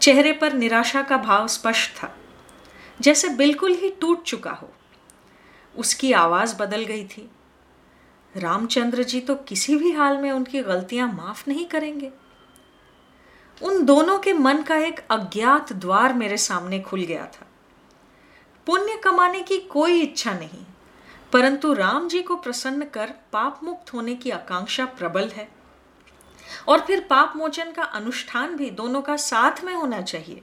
चेहरे 0.00 0.32
पर 0.32 0.52
निराशा 0.52 1.02
का 1.02 1.16
भाव 1.16 1.46
स्पष्ट 1.46 1.96
था, 1.96 2.16
जैसे 3.00 3.28
बिल्कुल 3.28 3.72
ही 3.72 3.90
टूट 3.90 4.22
चुका 4.22 4.50
हो। 4.50 4.72
उसकी 5.76 6.12
आवाज़ 6.12 6.56
बदल 6.56 6.84
गई 6.84 7.04
थी। 7.04 7.30
रामचंद्र 8.36 9.02
जी 9.02 9.20
तो 9.20 9.34
किसी 9.34 9.76
भी 9.76 9.92
हाल 9.92 10.18
में 10.18 10.30
उनकी 10.30 10.62
गलतियाँ 10.62 11.12
माफ़ 11.12 11.44
नहीं 11.48 11.66
करेंगे। 11.66 12.10
उन 13.60 13.84
दोनों 13.84 14.18
के 14.18 14.32
मन 14.32 14.62
का 14.62 14.76
एक 14.76 15.00
अज्ञात 15.10 15.72
द्वार 15.72 16.12
मेरे 16.12 16.36
सामने 16.36 16.80
खुल 16.80 17.00
गया 17.00 17.26
था। 17.26 17.46
पुण्य 18.66 18.96
कमाने 18.96 19.42
की 19.42 19.58
कोई 19.58 20.00
इच्छा 20.00 20.32
नहीं, 20.32 20.64
परंतु 21.32 21.72
राम 21.72 22.08
जी 22.08 22.22
को 22.22 22.36
प्रसन्न 22.36 22.84
कर 22.84 23.14
पाप 23.32 23.60
मुक्त 23.64 23.92
होने 23.92 24.14
की 24.14 24.30
आकांक्षा 24.30 24.84
प्रबल 24.84 25.28
है। 25.28 25.48
और 26.68 26.80
फिर 26.80 27.00
पाप 27.00 27.32
मोचन 27.36 27.72
का 27.72 27.82
अनुष्ठान 27.82 28.56
भी 28.56 28.70
दोनों 28.70 29.02
का 29.02 29.16
साथ 29.16 29.64
में 29.64 29.74
होना 29.74 30.00
चाहिए। 30.02 30.42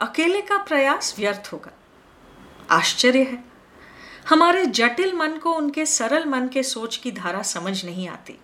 अकेले 0.00 0.40
का 0.40 0.58
प्रयास 0.58 1.14
व्यर्थ 1.18 1.50
होगा। 1.52 1.72
आश्चर्य 2.70 3.22
है। 3.22 3.53
हमारे 4.28 4.66
जटिल 4.66 5.14
मन 5.14 5.36
को, 5.36 5.52
उनके 5.52 5.86
सरल 5.86 6.24
मन 6.24 6.48
के 6.48 6.62
सोच 6.62 6.96
की 6.96 7.12
धारा 7.12 7.42
समझ 7.42 7.84
नहीं 7.84 8.08
आती। 8.08 8.38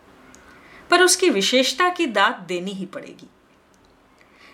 पर 0.91 1.03
उसकी 1.03 1.31
विशेषता 1.31 1.89
की 1.89 2.07
दात 2.07 2.39
देनी 2.39 2.71
ही 2.71 2.87
पड़ेगी। 2.87 3.29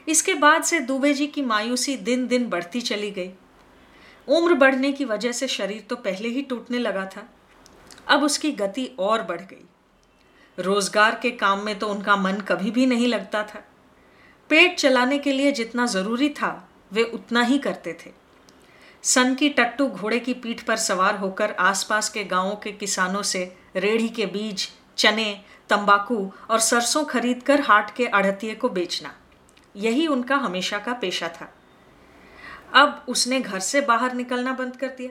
इसके 0.08 0.34
बाद 0.34 0.62
से 0.62 0.80
दुबे 0.80 1.14
जी 1.14 1.26
की 1.26 1.42
मायूसी 1.42 1.96
दिन 1.96 2.26
दिन 2.26 2.48
बढ़ती 2.48 2.80
चली 2.80 3.10
गई। 3.10 3.30
उम्र 4.28 4.54
बढ़ने 4.54 4.92
की 4.92 5.04
वजह 5.04 5.32
से 5.32 5.48
शरीर 5.48 5.80
तो 5.80 5.96
पहले 5.96 6.28
ही 6.28 6.42
टूटने 6.42 6.78
लगा 6.78 7.04
था। 7.06 7.28
अब 8.06 8.22
उसकी 8.22 8.52
गति 8.52 8.90
और 8.98 9.22
बढ़ 9.22 9.40
गई। 9.40 9.64
रोज़गार 10.58 11.18
के 11.22 11.30
काम 11.30 11.64
में 11.64 11.78
तो 11.78 11.88
उनका 11.88 12.16
मन 12.16 12.32
कभी 12.32 12.70
भी 12.70 12.86
नहीं 12.86 13.08
लगता 13.08 13.42
था। 13.42 13.64
पेट 14.48 14.78
चलाने 14.78 15.18
के 15.18 15.32
लिए 15.32 15.52
जितना 15.52 15.86
ज़रूरी 15.86 16.28
था, 16.28 16.68
वे 16.92 17.02
उतना 17.02 17.42
ही 17.42 17.58
करते 17.58 17.92
थे। 17.92 18.25
सन 19.06 19.34
की 19.34 19.48
टट्टू 19.48 19.88
घोड़े 19.88 20.18
की 20.20 20.34
पीठ 20.34 20.62
पर 20.62 20.76
सवार 20.76 21.16
होकर 21.16 21.52
आसपास 21.52 22.08
के 22.08 22.24
गाँवों 22.24 22.56
के 22.56 22.72
किसानों 22.72 23.22
से 23.22 23.56
रेढ़ी 23.76 24.08
के 24.08 24.26
बीज, 24.26 24.68
चने, 24.96 25.44
तंबाकू 25.68 26.32
और 26.50 26.58
सरसों 26.58 27.04
खरीदकर 27.04 27.60
हाट 27.60 27.94
के 27.96 28.06
अड़तिये 28.06 28.54
को 28.54 28.68
बेचना। 28.68 29.14
यही 29.76 30.06
उनका 30.06 30.36
हमेशा 30.36 30.78
का 30.78 30.92
पेशा 30.92 31.28
था। 31.28 31.54
अब 32.74 33.04
उसने 33.08 33.40
घर 33.40 33.60
से 33.60 33.80
बाहर 33.80 34.14
निकलना 34.14 34.52
बंद 34.52 34.76
कर 34.76 34.86
दिया। 34.86 35.10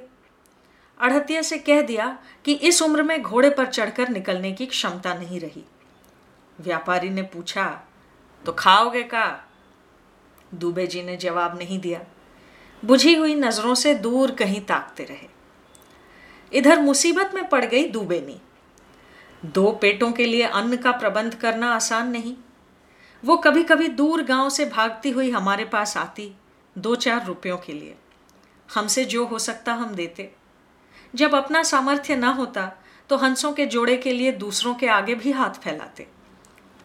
अड़तिया 1.01 1.41
से 1.41 1.57
कह 1.57 1.81
दिया 1.81 2.19
कि 2.45 2.53
इस 2.53 2.81
उम्र 2.81 3.03
में 3.03 3.21
घोड़े 3.21 3.49
पर 3.49 3.65
चढ़कर 3.65 4.09
निकलने 4.09 4.51
की 4.51 4.65
क्षमता 4.65 5.13
नहीं 5.13 5.39
रही। 5.39 5.63
व्यापारी 6.61 7.09
ने 7.09 7.21
पूछा 7.21 7.81
तो 8.45 8.51
खाओगे 8.51 9.03
का? 9.03 9.49
दुबे 10.53 10.87
जी 10.87 11.03
ने 11.03 11.17
जवाब 11.17 11.57
नहीं 11.57 11.79
दिया। 11.79 12.01
बुझी 12.85 13.15
हुई 13.15 13.35
नज़रों 13.35 13.75
से 13.75 13.93
दूर 13.95 14.31
कहीं 14.31 14.61
ताकते 14.61 15.03
रहे। 15.03 15.27
इधर 16.53 16.79
मुसीबत 16.79 17.31
में 17.35 17.47
पड़ 17.49 17.65
गई 17.65 17.87
दुबेनी। 17.87 18.41
दो 19.45 19.71
पेटों 19.71 20.11
के 20.11 20.25
लिए 20.25 20.43
अन्न 20.43 20.77
का 20.77 20.91
प्रबंध 20.91 21.35
करना 21.35 21.73
आसान 21.73 22.11
नहीं। 22.11 22.35
वो 23.23 23.37
कभी 23.37 23.63
कभी 23.63 23.87
दूर 23.87 24.23
गाँव 24.23 24.49
से 24.49 24.65
भागती 24.65 25.09
हुई 25.09 25.31
हमारे 25.31 25.65
पास 25.65 25.97
आती 25.97 26.31
दो 26.77 26.95
चार 26.95 27.25
रुपयों 27.25 27.57
के 27.57 27.73
लिए। 27.73 27.95
हमसे 28.69 29.05
जो 29.05 29.25
हो 29.25 29.39
सकता 29.39 29.73
हम 29.73 29.95
देते। 29.95 30.31
जब 31.15 31.35
अपना 31.35 31.63
सामर्थ्य 31.63 32.15
ना 32.15 32.29
होता 32.29 32.71
तो 33.09 33.17
हंसों 33.17 33.53
के 33.53 33.65
जोड़े 33.65 33.97
के 33.97 34.13
लिए 34.13 34.31
दूसरों 34.31 34.75
के 34.75 34.87
आगे 34.87 35.15
भी 35.15 35.31
हाथ 35.31 35.49
फैलाते। 35.49 36.07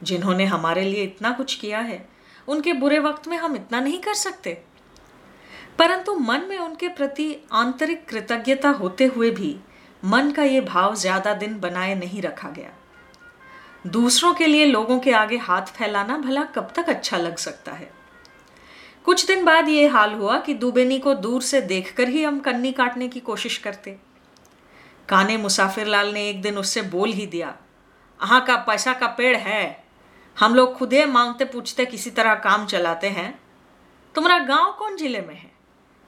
जिन्होंने 0.03 0.45
हमारे 0.45 0.83
लिए 0.83 1.03
इतना 1.03 1.31
कुछ 1.31 1.55
किया 1.55 1.79
है, 1.79 2.09
उनके 2.49 2.73
बुरे 2.73 2.99
वक्त 2.99 3.29
में 3.29 3.37
हम 3.37 3.57
इतना 3.57 3.81
नहीं 3.81 4.01
कर 4.01 4.15
सकते। 4.15 4.63
परंतु 5.79 6.15
मन 6.15 6.45
में 6.49 6.59
उनके 6.59 6.89
प्रति 6.89 7.35
आंतरिक 7.53 8.05
कृतज्ञता 8.09 8.71
होते 8.71 9.05
हुए 9.07 9.31
भी 9.31 9.57
मन 10.03 10.31
का 10.31 10.43
ये 10.43 10.61
भाव 10.61 10.95
ज़्यादा 10.95 11.35
दिन 11.35 11.59
बनाए 11.61 11.95
नहीं 11.95 12.23
रखा 12.23 12.51
गया। 12.51 12.71
दूसरों 13.87 14.33
के 14.35 14.47
लिए 14.47 14.67
लोगों 14.67 14.99
के 14.99 15.13
आगे 15.13 15.37
हाथ 15.39 15.73
फैलाना 15.77 16.17
भला 16.19 16.45
कब 16.47 16.73
तक 16.77 16.89
अच्छा 16.89 17.17
लग 17.17 17.37
सकता 17.37 17.73
है? 17.73 17.91
कुछ 19.05 19.27
दिन 19.27 19.45
बाद 19.45 19.69
ये 19.69 19.87
हाल 19.89 20.13
हुआ 20.15 20.39
कि 20.39 20.55
दुबेनी 20.55 20.99
को 20.99 21.15
दूर 21.17 21.43
से 21.43 21.61
देखकर 21.63 22.09
ही 22.09 22.23
हम 22.25 22.41
कन्नी 22.41 22.73
काटने 22.73 23.09
की 23.09 23.21
कोशिश 23.21 23.59
करते। 23.59 23.97
काने 25.09 25.37
मुसाफिर 25.37 25.87
लाल 25.87 26.13
ने 26.15 26.29
एक 26.29 26.43
दिन 26.43 26.59
उससे 26.59 26.83
बोल 26.89 27.13
ही 27.13 27.27
दिया 27.27 27.55
अहाँ 28.21 28.45
का 28.47 28.57
पैसा 28.59 28.93
का 28.93 29.07
पेड़ 29.09 29.37
है। 29.37 29.85
हम 30.37 30.55
लोग 30.55 30.77
खुदे 30.77 31.05
मांगते 31.07 31.45
पूछते 31.45 31.87
किसी 31.87 32.11
तरह 32.11 32.35
काम 32.41 32.67
चलाते 32.67 33.09
हैं। 33.09 33.33
तुम्हारा 34.15 34.39
गाँव 34.47 34.73
कौन 34.73 34.97
ज़िले 34.97 35.21
में 35.21 35.35
है? 35.35 35.50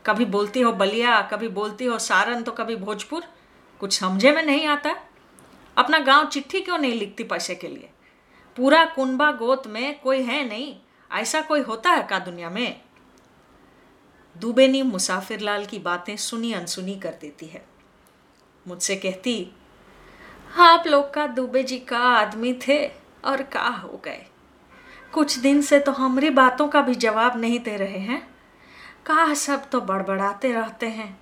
कभी 0.07 0.25
बोलती 0.25 0.61
हो 0.61 0.73
बलिया, 0.73 1.23
कभी 1.23 1.49
बोलती 1.49 1.85
हो 1.85 1.99
सारन 1.99 2.43
तो 2.43 2.53
कभी 2.53 2.77
भोजपुर। 2.77 3.25
कुछ 3.81 4.01
समझे 4.01 4.33
में 4.33 4.43
नहीं 4.43 4.67
आता। 4.67 4.97
अपना 5.77 5.99
गाँव 5.99 6.27
चिट्ठी 6.27 6.61
क्यों 6.61 6.79
नहीं 6.79 6.93
लिखती 6.93 7.25
पैसे 7.25 7.55
के 7.55 7.69
लिए? 7.69 7.91
पूरा 8.57 8.85
कुंबा 8.85 9.33
गोत 9.33 9.67
में 9.67 10.01
कोई 10.01 10.23
है 10.23 10.49
नहीं, 10.49 10.77
ऐसा 11.13 11.41
कोई 11.41 11.61
होता 11.61 11.91
है 11.91 12.03
का 12.03 12.19
दुनिया 12.19 12.51
में? 12.51 12.81
दुबे 14.37 14.41
दुबेनी 14.41 14.83
मुसाफिर 14.83 15.41
लाल 15.41 15.67
की 15.67 15.79
बातें 15.79 16.17
सुनी 16.17 16.53
अनसुनी 16.53 16.95
कर 16.95 17.15
देती 17.21 17.47
है। 17.47 17.67
मुझसे 18.69 18.97
कहती, 18.97 19.53
आप 20.59 20.85
लोग 20.87 21.15
का 21.15 21.27
दुबे 21.27 21.63
जी 21.63 21.79
का 21.79 21.99
आदमी 21.99 22.59
थे 22.69 22.87
और 23.25 23.43
का 23.43 23.69
हो 23.69 24.03
गए। 24.05 24.27
कुछ 25.13 25.39
दिन 25.39 25.63
से 25.63 25.79
तो 25.79 25.93
हमारी 25.93 26.31
बातों 26.31 26.69
का 26.69 26.81
भी 26.81 26.95
जवाब 26.95 27.41
नहीं 27.41 27.61
दे 27.61 27.77
रहे 27.77 27.99
हैं। 27.99 28.32
कहा 29.07 29.33
सब 29.35 29.69
तो 29.71 29.81
बड़बड़ाते 29.81 30.53
रहते 30.53 30.87
हैं। 30.89 31.17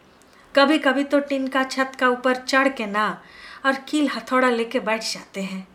कभी 0.55 0.79
कभी 0.79 1.05
तो 1.05 1.19
टिन 1.21 1.47
का 1.49 1.63
छत 1.65 1.93
का 2.01 2.09
ऊपर 2.09 2.37
चढ़ 2.37 2.69
के 2.69 2.87
ना 2.87 3.07
और 3.67 3.77
कील 3.89 4.09
हथौड़ा 4.09 4.51
लेके 4.51 4.81
बैठ 4.81 5.03
जाते 5.05 5.43
हैं। 5.43 5.67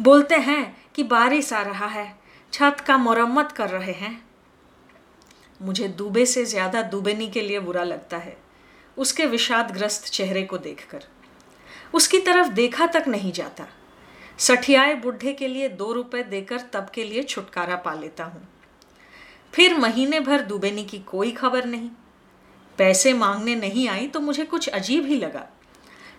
बोलते 0.00 0.34
हैं 0.36 0.76
कि 0.94 1.02
बारिश 1.04 1.52
आ 1.52 1.62
रहा 1.62 1.86
है, 1.86 2.14
छत 2.52 2.84
का 2.86 2.96
मरम्मत 2.98 3.52
कर 3.52 3.68
रहे 3.68 3.92
हैं। 3.92 4.20
मुझे 5.60 5.88
दुबे 5.88 6.26
से 6.26 6.44
ज़्यादा 6.44 6.82
दुबेनी 6.84 7.28
के 7.28 7.40
लिए 7.40 7.60
बुरा 7.60 7.82
लगता 7.84 8.16
है, 8.16 8.36
उसके 8.96 9.26
विषादग्रस्त 9.26 10.06
चेहरे 10.06 10.42
को 10.42 10.58
देखकर। 10.58 11.04
उसकी 11.94 12.18
तरफ़ 12.18 12.48
देखा 12.48 12.86
तक 12.86 13.08
नहीं 13.08 13.32
जाता। 13.32 13.66
सठियाए 14.38 14.94
बुढ़े 14.96 15.32
के 15.32 15.48
लिए 15.48 15.68
दो 15.70 15.92
रुपए 15.92 16.22
देकर 16.24 16.60
तब 16.72 16.90
के 16.94 17.04
लिए 17.04 17.22
छुटकारा 17.22 17.76
पा 17.76 17.94
लेता 17.94 18.24
हूँ। 18.24 18.46
फिर 19.52 19.76
महीने 19.78 20.20
भर 20.20 20.42
दुबेनी 20.42 20.84
की 20.84 20.98
कोई 20.98 21.30
खबर 21.32 21.64
नहीं। 21.64 21.90
पैसे 22.78 23.12
मांगने 23.12 23.54
नहीं 23.56 23.88
आई 23.88 24.06
तो 24.06 24.20
मुझे 24.20 24.44
कुछ 24.44 24.68
अजीब 24.68 25.04
ही 25.04 25.16
लगा। 25.16 25.46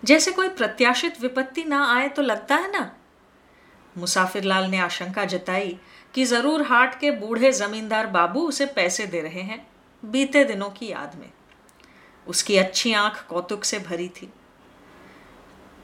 जैसे 0.04 0.32
कोई 0.32 0.50
प्रत्याशित 0.50 1.22
विपत्ति 1.22 1.64
ना 1.64 1.84
आए 1.94 2.08
तो 2.10 2.22
लगता 2.22 2.56
है 2.56 2.72
ना? 2.72 2.92
मुसाफिर 3.96 4.44
लाल 4.44 4.70
ने 4.70 4.80
आशंका 4.80 5.26
जताई 5.26 5.78
कि 6.14 6.26
ज़रूर 6.26 6.62
हाट 6.62 7.00
के 7.00 7.12
बूढ़े 7.12 7.52
जमींदार 7.52 8.08
बाबू 8.08 8.42
उसे 8.42 8.66
पैसे 8.66 9.06
दे 9.06 9.22
रहे 9.22 9.42
हैं 9.42 9.66
बीते 10.04 10.44
दिनों 10.44 10.70
की 10.70 10.88
याद 10.88 11.16
में। 11.20 11.30
उसकी 12.28 12.58
अच्छी 12.58 12.94
आँख 12.94 13.26
कौतुक 13.30 13.64
से 13.64 13.80
भरी 13.80 14.08
थी। 14.10 14.32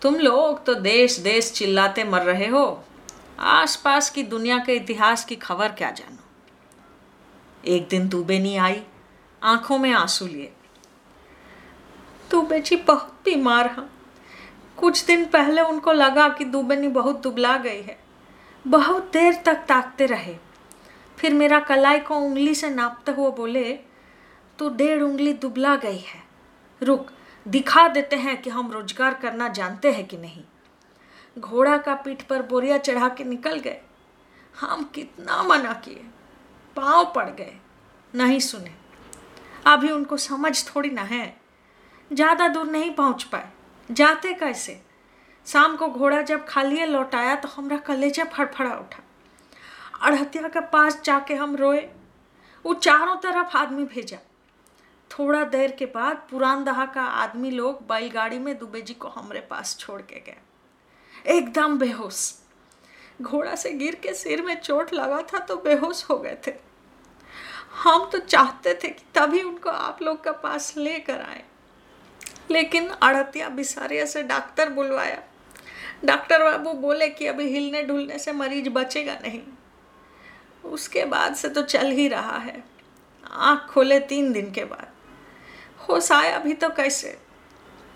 तुम 0.02 0.16
लोग 0.16 0.66
तो 0.66 0.74
देश 0.74 1.18
देश 1.20 1.52
चिल्लाते 1.52 2.04
मर 2.04 2.22
रहे 2.22 2.48
हो। 2.48 2.84
आसपास 3.40 4.10
की 4.10 4.24
दुनिया 4.24 4.58
के 4.58 4.75
इतिहास 4.75 5.25
की 5.25 5.36
खबर 5.36 5.72
क्या 5.72 5.92
जानो? 5.92 6.24
एक 7.67 7.88
दिन 7.88 8.10
नहीं 8.13 8.57
आई, 8.57 8.81
आँखों 9.43 9.77
में 9.77 9.91
आँसू 9.91 10.25
लिए। 10.27 10.51
दुबे 12.31 12.60
जी 12.60 12.75
बहुत 12.75 13.19
बीमार 13.25 13.67
हैं। 13.67 13.89
कुछ 14.77 15.05
दिन 15.05 15.25
पहले 15.25 15.62
उनको 15.62 15.91
लगा 15.91 16.27
कि 16.29 16.45
दुबेनी 16.45 16.88
बहुत 16.88 17.22
दुबला 17.22 17.57
गई 17.57 17.81
है। 17.81 17.98
बहुत 18.67 19.10
देर 19.13 19.41
तक 19.45 19.65
ताकते 19.67 20.05
रहे। 20.05 20.36
फिर 21.17 21.34
मेरा 21.34 21.60
कलाई 21.60 22.00
को 22.00 22.15
उंगली 22.15 22.55
से 22.55 22.69
नापते 22.69 23.12
हुए 23.12 23.31
बोले 23.31 23.74
तो 24.60 24.69
डेढ़ 24.69 25.01
उंगली 25.03 25.34
दुबला 25.34 25.75
गई 25.75 25.98
है। 25.98 26.24
रुक, 26.81 27.12
दिखा 27.48 27.88
देते 27.88 28.15
हैं 28.15 28.41
कि 28.41 28.50
हम 28.50 28.72
रोज़गार 28.72 29.13
करना 29.13 29.48
जानते 29.48 29.91
हैं 29.91 30.05
कि 30.07 30.17
नहीं। 30.17 30.43
घोड़ा 31.39 31.77
का 31.77 31.93
पीठ 31.95 32.22
पर 32.22 32.41
बोरिया 32.41 32.77
चढ़ा 32.77 33.10
के 33.10 33.24
निकल 33.24 33.60
गए। 33.60 33.81
हम 34.60 34.84
कितना 34.84 35.43
मना 35.43 35.74
किए। 35.74 36.05
पाँव 36.75 37.12
पड़ 37.15 37.29
गए, 37.29 37.55
नहीं 38.13 38.39
सुने। 38.39 38.72
अभी 39.65 39.91
उनको 39.91 40.17
समझ 40.17 40.65
थोड़ी 40.65 40.89
ना 40.89 41.01
है। 41.01 41.36
ज़्यादा 42.12 42.48
दूर 42.48 42.65
नहीं 42.65 42.94
पहुँच 42.96 43.24
पाए। 43.24 43.50
जाते 43.89 44.34
कैसे? 44.34 44.82
शाम 45.48 45.75
को 45.75 45.88
घोड़ा 45.88 46.22
जब 46.22 46.46
खालिए 46.46 46.86
लौटाया 46.86 47.36
तो 47.36 47.48
हमारा 47.48 47.77
कलेजा 47.77 48.24
फड़फड़ा 48.25 48.75
उठा। 48.75 49.03
अड़हतिया 50.01 50.48
के 50.48 50.60
पास 50.67 51.01
जाके 51.01 51.34
हम 51.34 51.55
रोए। 51.55 51.79
वो 52.65 52.74
चारों 52.74 53.15
तरफ़ 53.15 53.58
आदमी 53.58 53.84
भेजा। 53.86 54.17
थोड़ा 55.12 55.44
देर 55.44 55.72
के 55.72 55.86
बाद 55.86 56.25
पुरान 56.32 56.63
दहा 56.63 56.86
का 56.86 57.01
आदमी 57.01 57.51
लोग 57.51 57.82
बैलगाड़ी 57.88 58.39
में 58.39 58.58
दुबे 58.58 58.82
जी 58.82 58.94
को 58.94 59.08
हमारे 59.08 59.39
पास 59.41 59.77
छोड़ 59.79 60.01
के 60.01 60.20
गए। 60.20 60.38
एकदम 61.36 61.77
बेहोश। 61.77 62.32
घोड़ा 63.22 63.55
से 63.55 63.72
गिर 63.72 63.95
के 63.95 64.13
सिर 64.13 64.41
में 64.41 64.62
चोट 64.62 64.93
लगा 64.93 65.22
था 65.22 65.39
तो 65.39 65.55
बेहोश 65.57 66.03
हो 66.03 66.17
गए 66.17 66.38
थे। 66.48 66.53
हम 67.75 68.10
तो 68.10 68.19
चाहते 68.19 68.74
थे 68.74 68.88
कि 68.88 69.03
तभी 69.15 69.41
उनको 69.41 69.69
आप 69.69 70.01
लोग 70.01 70.24
के 70.24 70.31
पास 70.31 70.77
लेकर 70.77 71.22
आए। 71.22 71.43
लेकिन 72.51 72.89
अड़तिया 72.89 73.50
बिसारिया 73.50 74.05
से 74.05 74.24
डॉक्टर 74.24 74.69
बुलवाया। 74.69 75.24
डॉक्टर 76.05 76.43
बाबू 76.43 76.74
बोले 76.74 77.10
कि 77.10 77.27
अभी 77.27 77.43
हिलने 77.43 77.84
ढुलने 77.84 78.19
से 78.19 78.31
मरीज़ 78.31 78.69
बचेगा 78.69 79.13
नहीं। 79.13 79.41
उसके 80.65 81.05
बाद 81.05 81.36
से 81.36 81.50
तो 81.50 81.62
चल 81.62 81.88
ही 81.88 82.07
रहा 82.07 82.38
है। 82.38 82.63
आँख 83.31 83.72
खोले 83.72 84.00
तीन 84.00 84.34
दिन 84.34 84.51
के 84.51 84.65
बाद। 84.65 84.88
होश 85.89 86.12
आया 86.12 86.36
अभी 86.36 86.53
तो 86.53 86.69
कैसे? 86.69 87.19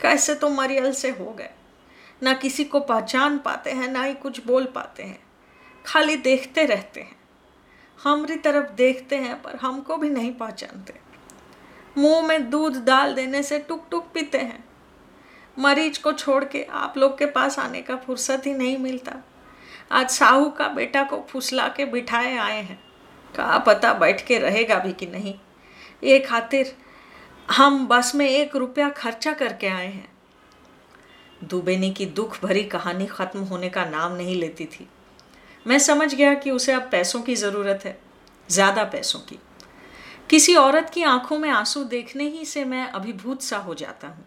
कैसे 0.02 0.36
तो 0.36 0.50
मरियल 0.50 0.94
से 0.94 1.10
हो 1.10 1.32
गए। 1.32 1.50
ना 2.24 2.34
किसी 2.34 2.64
को 2.64 2.80
पहचान 2.80 3.38
पाते 3.38 3.72
हैं, 3.72 3.88
ना 3.88 4.04
ही 4.04 4.14
कुछ 4.14 4.46
बोल 4.46 4.66
पाते 4.66 5.04
हैं। 5.04 5.20
खाली 5.86 6.16
देखते 6.16 6.66
रहते 6.66 7.02
हैं। 7.02 7.16
हमारी 8.04 8.36
तरफ़ 8.36 8.72
देखते 8.72 9.16
हैं, 9.16 9.42
पर 9.42 9.56
हमको 9.56 9.98
भी 9.98 10.10
नहीं 10.10 10.34
पहचानते। 10.34 10.94
मुँह 11.98 12.28
में 12.28 12.50
दूध 12.50 12.86
डाल 12.86 13.14
देने 13.14 13.44
से 13.44 13.60
टुक 13.60 13.88
टुक 13.92 14.08
पीते 14.14 14.38
हैं। 14.38 14.64
मरीज़ 15.60 16.02
को 16.02 16.14
छोड़ 16.14 16.46
के 16.46 16.64
आप 16.64 16.98
लोग 16.98 17.18
के 17.18 17.26
पास 17.26 17.60
आने 17.60 17.82
का 17.82 17.96
फुर्सत 17.96 18.42
ही 18.46 18.54
नहीं 18.54 18.78
मिलता। 18.78 19.16
आज 19.92 20.10
साहू 20.10 20.50
का 20.50 20.68
बेटा 20.68 21.04
को 21.04 21.26
फुसला 21.30 21.68
के 21.68 21.86
बिठाए 21.86 22.38
आए 22.38 22.62
हैं। 22.62 22.84
कहा 23.38 23.58
पता 23.58 23.94
बैठ 23.94 24.26
के 24.26 24.40
रहेगा 24.40 24.80
भी 24.80 24.94
कि 24.94 25.06
नहीं। 25.06 25.40
ये 26.04 26.20
खातिर 26.20 26.78
हम 27.52 27.88
बस 27.88 28.16
में 28.16 28.30
एक 28.30 28.56
रुपया 28.56 28.90
खर्चा 28.90 29.34
करके 29.34 29.68
आए 29.68 29.88
हैं। 29.88 30.19
दुबेनी 31.42 31.90
की 31.92 32.06
दुख 32.06 32.40
भरी 32.42 32.64
कहानी 32.66 33.06
ख़त्म 33.08 33.40
होने 33.42 33.70
का 33.70 33.86
नाम 33.86 34.16
नहीं 34.16 34.36
लेती 34.36 34.66
थी। 34.68 34.88
मैं 35.66 35.78
समझ 35.80 36.14
गया 36.16 36.34
कि 36.34 36.52
उसे 36.52 36.74
अब 36.74 36.90
पैसों 36.92 37.22
की 37.22 37.36
ज़रूरत 37.36 37.82
है, 37.86 37.98
ज़्यादा 38.50 38.84
पैसों 38.86 39.20
की। 39.20 39.40
किसी 40.30 40.56
औरत 40.56 40.90
की 40.90 41.04
आँखों 41.04 41.38
में 41.40 41.50
आँसू 41.50 41.84
देखने 41.86 42.28
ही 42.30 42.46
से 42.46 42.66
मैं 42.66 42.86
अभिभूत 42.88 43.42
सा 43.42 43.58
हो 43.58 43.74
जाता 43.76 44.08
हूँ। 44.08 44.26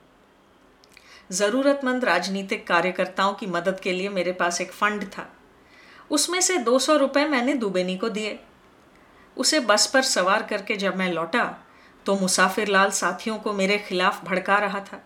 ज़रूरतमंद 1.33 2.05
राजनीतिक 2.05 2.67
कार्यकर्ताओं 2.67 3.35
की 3.35 3.47
मदद 3.47 3.81
के 3.81 3.93
लिए 3.93 4.09
मेरे 4.09 4.33
पास 4.33 4.61
एक 4.61 4.73
फंड 4.73 5.05
था। 5.09 5.29
उसमें 6.11 6.41
से 6.41 6.59
दो 6.59 6.79
सौ 6.79 6.97
रुपये 6.97 7.25
मैंने 7.29 7.55
दुबेनी 7.55 7.97
को 7.97 8.09
दिए। 8.09 8.39
उसे 9.37 9.61
बस 9.61 9.87
पर 9.87 10.03
सवार 10.03 10.43
करके 10.43 10.77
जब 10.77 10.97
मैं 10.97 11.13
लौटा 11.13 11.45
तो 12.07 12.17
मुसाफिर 12.17 12.69
लाल 12.69 12.91
साथियों 12.91 13.37
को 13.39 13.53
मेरे 13.53 13.79
खिलाफ 13.79 14.25
भड़का 14.25 14.57
रहा 14.59 14.81
था। 14.83 15.03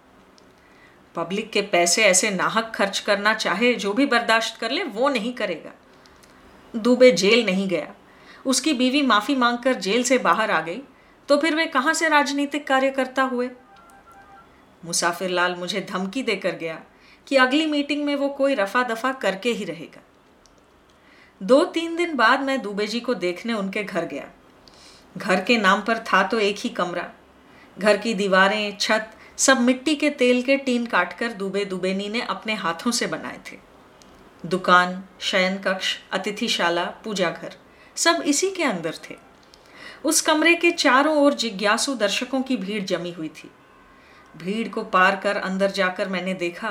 पब्लिक 1.16 1.50
के 1.50 1.62
पैसे 1.62 2.04
ऐसे 2.04 2.30
नाहक 2.30 2.72
खर्च 2.74 2.98
करना 2.98 3.34
चाहे, 3.34 3.74
जो 3.74 3.92
भी 3.92 4.06
बर्दाश्त 4.06 4.60
कर 4.60 4.70
ले, 4.70 4.82
वो 4.82 5.08
नहीं 5.08 5.32
करेगा। 5.32 5.72
दुबे 6.76 7.10
जेल 7.10 7.46
नहीं 7.46 7.68
गया। 7.68 7.94
उसकी 8.46 8.72
बीवी 8.74 9.02
माफ़ी 9.02 9.34
मांगकर 9.34 9.74
जेल 9.74 10.02
से 10.02 10.18
बाहर 10.18 10.50
आ 10.50 10.60
गई। 10.60 10.82
तो 11.28 11.36
फिर 11.36 11.54
वे 11.54 11.66
कहाँ 11.66 11.94
से 11.94 12.08
राजनीतिक 12.08 12.66
कार्यकर्ता 12.66 13.22
हुए? 13.22 13.50
मुसाफिर 14.84 15.30
लाल 15.30 15.54
मुझे 15.54 15.80
धमकी 15.80 16.22
देकर 16.22 16.50
गया 16.50 16.80
कि 17.26 17.36
अगली 17.36 17.66
मीटिंग 17.66 18.04
में 18.04 18.16
वो 18.16 18.28
कोई 18.28 18.54
रफा 18.54 18.82
दफ़ा 18.82 19.12
करके 19.12 19.50
ही 19.50 19.64
रहेगा। 19.64 20.02
दो 21.42 21.64
तीन 21.64 21.96
दिन 21.96 22.16
बाद 22.16 22.40
मैं 22.40 22.62
दुबे 22.62 22.86
जी 22.86 23.00
को 23.00 23.14
देखने 23.14 23.52
उनके 23.52 23.84
घर 23.84 24.04
गया। 24.04 24.28
घर 25.16 25.40
के 25.40 25.58
नाम 25.58 25.82
पर 25.82 25.98
था 25.98 26.22
तो 26.22 26.38
एक 26.38 26.56
ही 26.58 26.68
कमरा। 26.68 27.12
घर 27.78 27.96
की 27.96 28.14
दीवारें, 28.14 28.76
छत 28.80 29.15
सब 29.36 29.60
मिट्टी 29.60 29.96
के 29.96 30.10
तेल 30.10 30.42
के 30.42 30.56
टीन 30.56 30.86
काटकर 30.86 31.32
दुबे 31.32 31.64
दुबेनी 31.64 32.08
ने 32.08 32.20
अपने 32.20 32.54
हाथों 32.54 32.90
से 32.90 33.06
बनाए 33.06 33.38
थे। 33.52 33.56
दुकान, 34.46 35.04
शयन 35.20 35.58
कक्ष, 35.58 35.98
अतिथिशाला 36.12 36.84
पूजा 36.84 37.30
घर 37.30 37.54
सब 37.96 38.22
इसी 38.26 38.50
के 38.50 38.64
अंदर 38.64 38.94
थे। 39.10 39.14
उस 40.04 40.20
कमरे 40.20 40.54
के 40.54 40.70
चारों 40.70 41.16
ओर 41.16 41.34
जिज्ञासु 41.34 41.94
दर्शकों 41.94 42.42
की 42.42 42.56
भीड़ 42.56 42.84
जमी 42.84 43.12
हुई 43.12 43.28
थी। 43.28 43.50
भीड़ 44.36 44.68
को 44.68 44.84
पार 44.84 45.16
कर 45.16 45.36
अंदर 45.36 45.70
जाकर 45.70 46.08
मैंने 46.08 46.34
देखा 46.34 46.70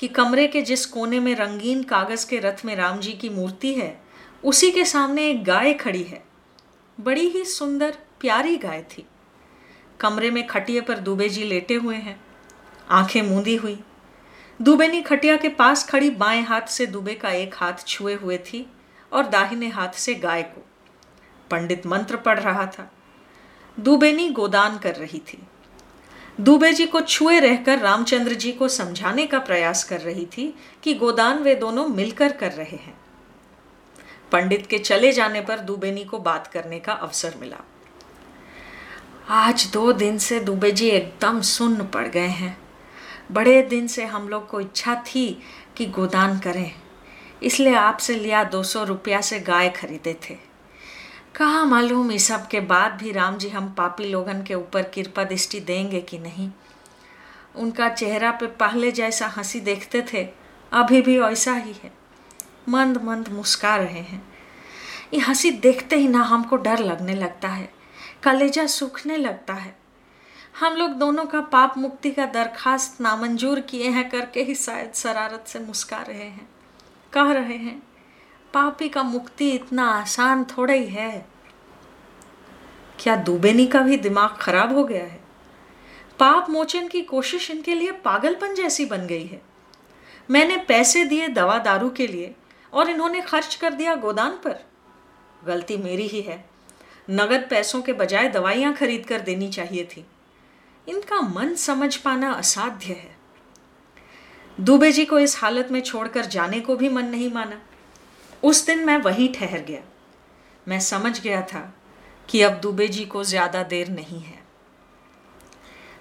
कि 0.00 0.08
कमरे 0.08 0.48
के 0.48 0.62
जिस 0.62 0.86
कोने 0.86 1.20
में 1.20 1.34
रंगीन 1.34 1.82
कागज़ 1.82 2.28
के 2.28 2.38
रथ 2.38 2.64
में 2.64 2.76
राम 2.76 3.00
जी 3.00 3.12
की 3.12 3.28
मूर्ति 3.28 3.74
है, 3.74 4.02
उसी 4.44 4.70
के 4.70 4.84
सामने 4.84 5.30
एक 5.30 5.44
गाय 5.44 5.74
खड़ी 5.74 6.02
है। 6.02 6.24
बड़ी 7.00 7.28
ही 7.28 7.44
सुंदर, 7.44 7.98
प्यारी 8.20 8.56
गाय 8.56 8.82
थी। 8.82 9.06
कमरे 10.00 10.30
में 10.30 10.46
खटिए 10.46 10.80
पर 10.80 10.98
दुबे 10.98 11.28
जी 11.28 11.44
लेटे 11.44 11.74
हुए 11.74 11.96
हैं। 11.96 12.20
आँखें 12.90 13.22
मूंदी 13.22 13.56
हुई। 13.56 13.80
दुबेनी 14.62 15.02
खटिया 15.02 15.36
के 15.36 15.48
पास 15.48 15.88
खड़ी 15.88 16.10
बाएँ 16.10 16.42
हाथ 16.42 16.62
से 16.62 16.86
दुबे 16.86 17.14
का 17.14 17.30
एक 17.30 17.54
हाथ 17.54 17.72
छुए 17.86 18.14
हुए 18.14 18.38
थी 18.38 18.70
और 19.12 19.26
दाहिने 19.26 19.68
हाथ 19.68 19.88
से 19.88 20.14
गाय 20.14 20.42
को। 20.42 20.66
पंडित 21.50 21.86
मंत्र 21.86 22.16
पढ़ 22.16 22.40
रहा 22.40 22.66
था। 22.66 22.92
दुबेनी 23.80 24.30
गोदान 24.30 24.78
कर 24.78 24.94
रही 24.94 25.18
थी। 25.18 25.42
दुबे 26.40 26.72
जी 26.72 26.86
को 26.86 27.00
छुए 27.00 27.40
रहकर 27.40 27.78
रामचंद्र 27.78 28.34
जी 28.34 28.52
को 28.52 28.68
समझाने 28.68 29.26
का 29.26 29.38
प्रयास 29.38 29.84
कर 29.84 30.00
रही 30.00 30.26
थी 30.26 30.54
कि 30.82 30.94
गोदान 30.94 31.38
वे 31.38 31.54
दोनों 31.54 31.88
मिलकर 31.88 32.32
कर 32.32 32.52
रहे 32.52 32.76
हैं। 32.76 32.98
पंडित 34.32 34.66
के 34.66 34.78
चले 34.78 35.12
जाने 35.12 35.40
पर 35.40 35.58
दुबेनी 35.58 36.04
को 36.04 36.18
बात 36.18 36.46
करने 36.46 36.78
का 36.78 36.92
अवसर 36.92 37.34
मिला। 37.40 37.60
आज 39.30 39.70
दो 39.72 39.92
दिन 39.92 40.18
से 40.18 40.40
दुबे 40.40 40.70
जी 40.70 40.88
एकदम 40.88 41.40
सुन्न 41.40 41.84
पड़ 41.84 42.08
गए 42.08 42.26
हैं। 42.26 42.58
बड़े 43.32 43.62
दिन 43.62 43.86
से 43.86 44.04
हम 44.04 44.28
लोग 44.28 44.48
को 44.48 44.60
इच्छा 44.60 44.94
थी 44.94 45.42
कि 45.76 45.86
गोदान 45.86 46.38
करें। 46.38 46.72
इसलिए 47.42 47.74
आपसे 47.74 48.14
लिया 48.14 48.44
दो 48.44 48.62
सौ 48.62 48.84
रुपया 48.84 49.20
से 49.20 49.40
गाय 49.40 49.68
खरीदे 49.68 50.16
थे। 50.30 50.34
कहा 51.34 51.64
मालूम 51.64 52.12
इस 52.12 52.26
सब 52.26 52.48
के 52.48 52.60
बाद 52.60 52.92
भी 52.92 53.12
राम 53.12 53.36
जी 53.36 53.48
हम 53.48 53.72
पापी 53.72 54.04
लोगन 54.04 54.42
के 54.42 54.54
ऊपर 54.54 54.82
कृपा 54.82 55.24
दृष्टि 55.24 55.60
देंगे 55.60 56.00
कि 56.00 56.18
नहीं। 56.18 56.50
उनका 57.56 57.88
चेहरा 57.88 58.30
पे 58.30 58.46
पहले 58.46 58.92
जैसा 58.92 59.26
हँसी 59.26 59.60
देखते 59.60 60.04
थे, 60.12 60.28
अभी 60.72 61.02
भी 61.02 61.18
वैसा 61.18 61.54
ही 61.54 61.72
है। 61.84 61.92
मंद 62.68 63.02
मंद 63.02 63.28
मुस्का 63.28 63.76
रहे 63.76 64.00
हैं। 64.00 64.34
ये 65.14 65.20
हँसी 65.20 65.50
देखते 65.50 65.96
ही 65.96 66.08
ना 66.08 66.22
हमको 66.22 66.56
डर 66.56 66.78
लगने 66.78 67.14
लगता 67.14 67.48
है। 67.48 67.75
कलेजा 68.26 68.66
सूखने 68.66 69.16
लगता 69.16 69.54
है। 69.54 69.76
हम 70.60 70.74
लोग 70.74 70.90
दोनों 70.90 71.24
का 71.24 71.40
पाप 71.40 71.78
मुक्ति 71.78 72.10
का 72.10 72.26
दरखास्त 72.26 73.00
नामंजूर 73.00 73.60
किए 73.60 73.88
हैं 73.88 74.10
करके 74.10 74.42
ही 74.42 74.54
शायद 74.54 74.92
शरारत 74.94 75.44
से 75.46 75.58
मुस्का 75.58 75.98
रहे 75.98 76.24
हैं। 76.24 76.48
कह 77.12 77.32
रहे 77.32 77.56
हैं, 77.56 77.82
पापी 78.54 78.88
का 78.88 79.02
मुक्ति 79.02 79.50
इतना 79.50 79.90
आसान 79.90 80.44
थोड़ा 80.44 80.74
ही 80.74 80.86
है। 80.86 81.26
क्या 82.98 83.16
दुबेनी 83.16 83.66
का 83.66 83.80
भी 83.80 83.96
दिमाग 83.96 84.36
खराब 84.40 84.74
हो 84.76 84.84
गया 84.84 85.04
है? 85.04 85.20
पाप 86.18 86.50
मोचन 86.50 86.88
की 86.88 87.02
कोशिश 87.02 87.50
इनके 87.50 87.74
लिए 87.74 87.92
पागलपन 87.92 88.54
जैसी 88.54 88.86
बन 88.86 89.06
गई 89.06 89.26
है। 89.26 89.42
मैंने 90.30 90.56
पैसे 90.56 91.04
दिए 91.04 91.28
दवा 91.28 91.58
दारू 91.58 91.90
के 91.90 92.06
लिए 92.06 92.34
और 92.72 92.90
इन्होंने 92.90 93.20
खर्च 93.20 93.54
कर 93.54 93.72
दिया 93.72 93.94
गोदान 93.94 94.30
पर। 94.30 94.66
गलती 95.44 95.76
मेरी 95.76 96.06
ही 96.06 96.20
है। 96.20 96.55
नगद 97.10 97.46
पैसों 97.50 97.82
के 97.82 97.92
बजाय 97.92 98.28
दवाइयाँ 98.28 98.74
खरीद 98.74 99.06
कर 99.06 99.20
देनी 99.20 99.48
चाहिए 99.48 99.84
थी। 99.84 100.04
इनका 100.88 101.20
मन 101.20 101.54
समझ 101.54 101.96
पाना 101.96 102.32
असाध्य 102.32 102.92
है। 102.92 103.14
दुबे 104.58 104.92
जी 104.92 105.04
को 105.04 105.18
इस 105.18 105.36
हालत 105.38 105.68
में 105.70 105.80
छोड़कर 105.80 106.24
जाने 106.24 106.60
को 106.60 106.76
भी 106.76 106.88
मन 106.88 107.04
नहीं 107.04 107.32
माना। 107.32 107.60
उस 108.42 108.66
दिन 108.66 108.84
मैं 108.84 108.96
वहीं 108.98 109.32
ठहर 109.34 109.60
गया। 109.60 109.80
मैं 110.68 110.80
समझ 110.80 111.20
गया 111.20 111.42
था 111.42 111.74
कि 112.28 112.42
अब 112.42 112.52
दुबे 112.52 112.88
जी 112.88 113.04
को 113.04 113.24
ज़्यादा 113.24 113.62
देर 113.62 113.88
नहीं 113.88 114.20
है। 114.20 114.38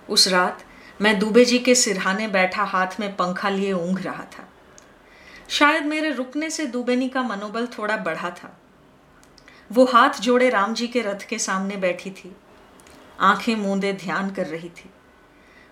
उस 0.09 0.27
रात 0.27 0.63
मैं 1.01 1.17
दुबे 1.19 1.45
जी 1.45 1.59
के 1.59 1.75
सिरहाने 1.75 2.27
बैठा 2.27 2.63
हाथ 2.63 2.99
में 2.99 3.15
पंखा 3.15 3.49
लिए 3.49 3.73
ऊंघ 3.73 4.01
रहा 4.01 4.23
था। 4.23 4.47
शायद 5.49 5.85
मेरे 5.85 6.11
रुकने 6.11 6.49
से 6.49 6.65
दुबेनी 6.65 7.09
का 7.09 7.23
मनोबल 7.23 7.67
थोड़ा 7.67 7.97
बढ़ा 7.97 8.29
था। 8.29 8.57
वो 9.71 9.85
हाथ 9.85 10.09
जोड़े 10.09 10.49
राम 10.49 10.73
जी 10.73 10.87
के 10.87 11.01
रथ 11.01 11.19
के 11.29 11.39
सामने 11.39 11.77
बैठी 11.77 12.11
थी। 12.11 12.35
आँखें 13.19 13.55
मूंदे 13.55 13.93
ध्यान 13.93 14.31
कर 14.31 14.45
रही 14.45 14.69
थी। 14.69 14.89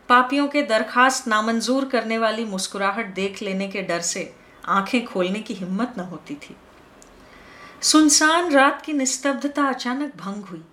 पापियों 0.10 0.48
के 0.48 0.62
दरखास्त 0.62 1.28
नामंजूर 1.28 1.86
करने 1.86 2.18
वाली 2.18 2.46
मुस्कुराहट 2.46 3.14
देख 3.14 3.42
लेने 3.42 3.68
के 3.68 3.82
डर 3.82 4.02
से 4.02 4.36
आँखें 4.66 5.06
खोलने 5.06 5.40
की 5.40 5.54
हिम्मत 5.54 5.94
न 5.98 6.00
होती 6.00 6.36
थी। 6.36 6.56
सुनसान 7.82 8.52
रात 8.52 8.82
की 8.82 8.94
निस्तब्धता 8.94 9.64
अचानक 9.64 10.16
भंग 10.16 10.44
हुई। 10.44 10.64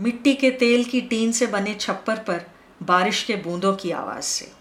मिट्टी 0.00 0.34
के 0.34 0.50
तेल 0.50 0.84
की 0.84 1.00
टीन 1.00 1.32
से 1.32 1.46
बने 1.46 1.74
छप्पर 1.74 2.16
पर 2.16 2.46
बारिश 2.82 3.24
के 3.24 3.36
बूंदों 3.36 3.76
की 3.76 3.90
आवाज़ 3.90 4.24
से। 4.24 4.52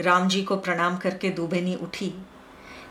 राम 0.00 0.28
जी 0.28 0.42
को 0.42 0.56
प्रणाम 0.56 0.96
करके 0.96 1.30
दुबेनी 1.30 1.74
उठी। 1.74 2.12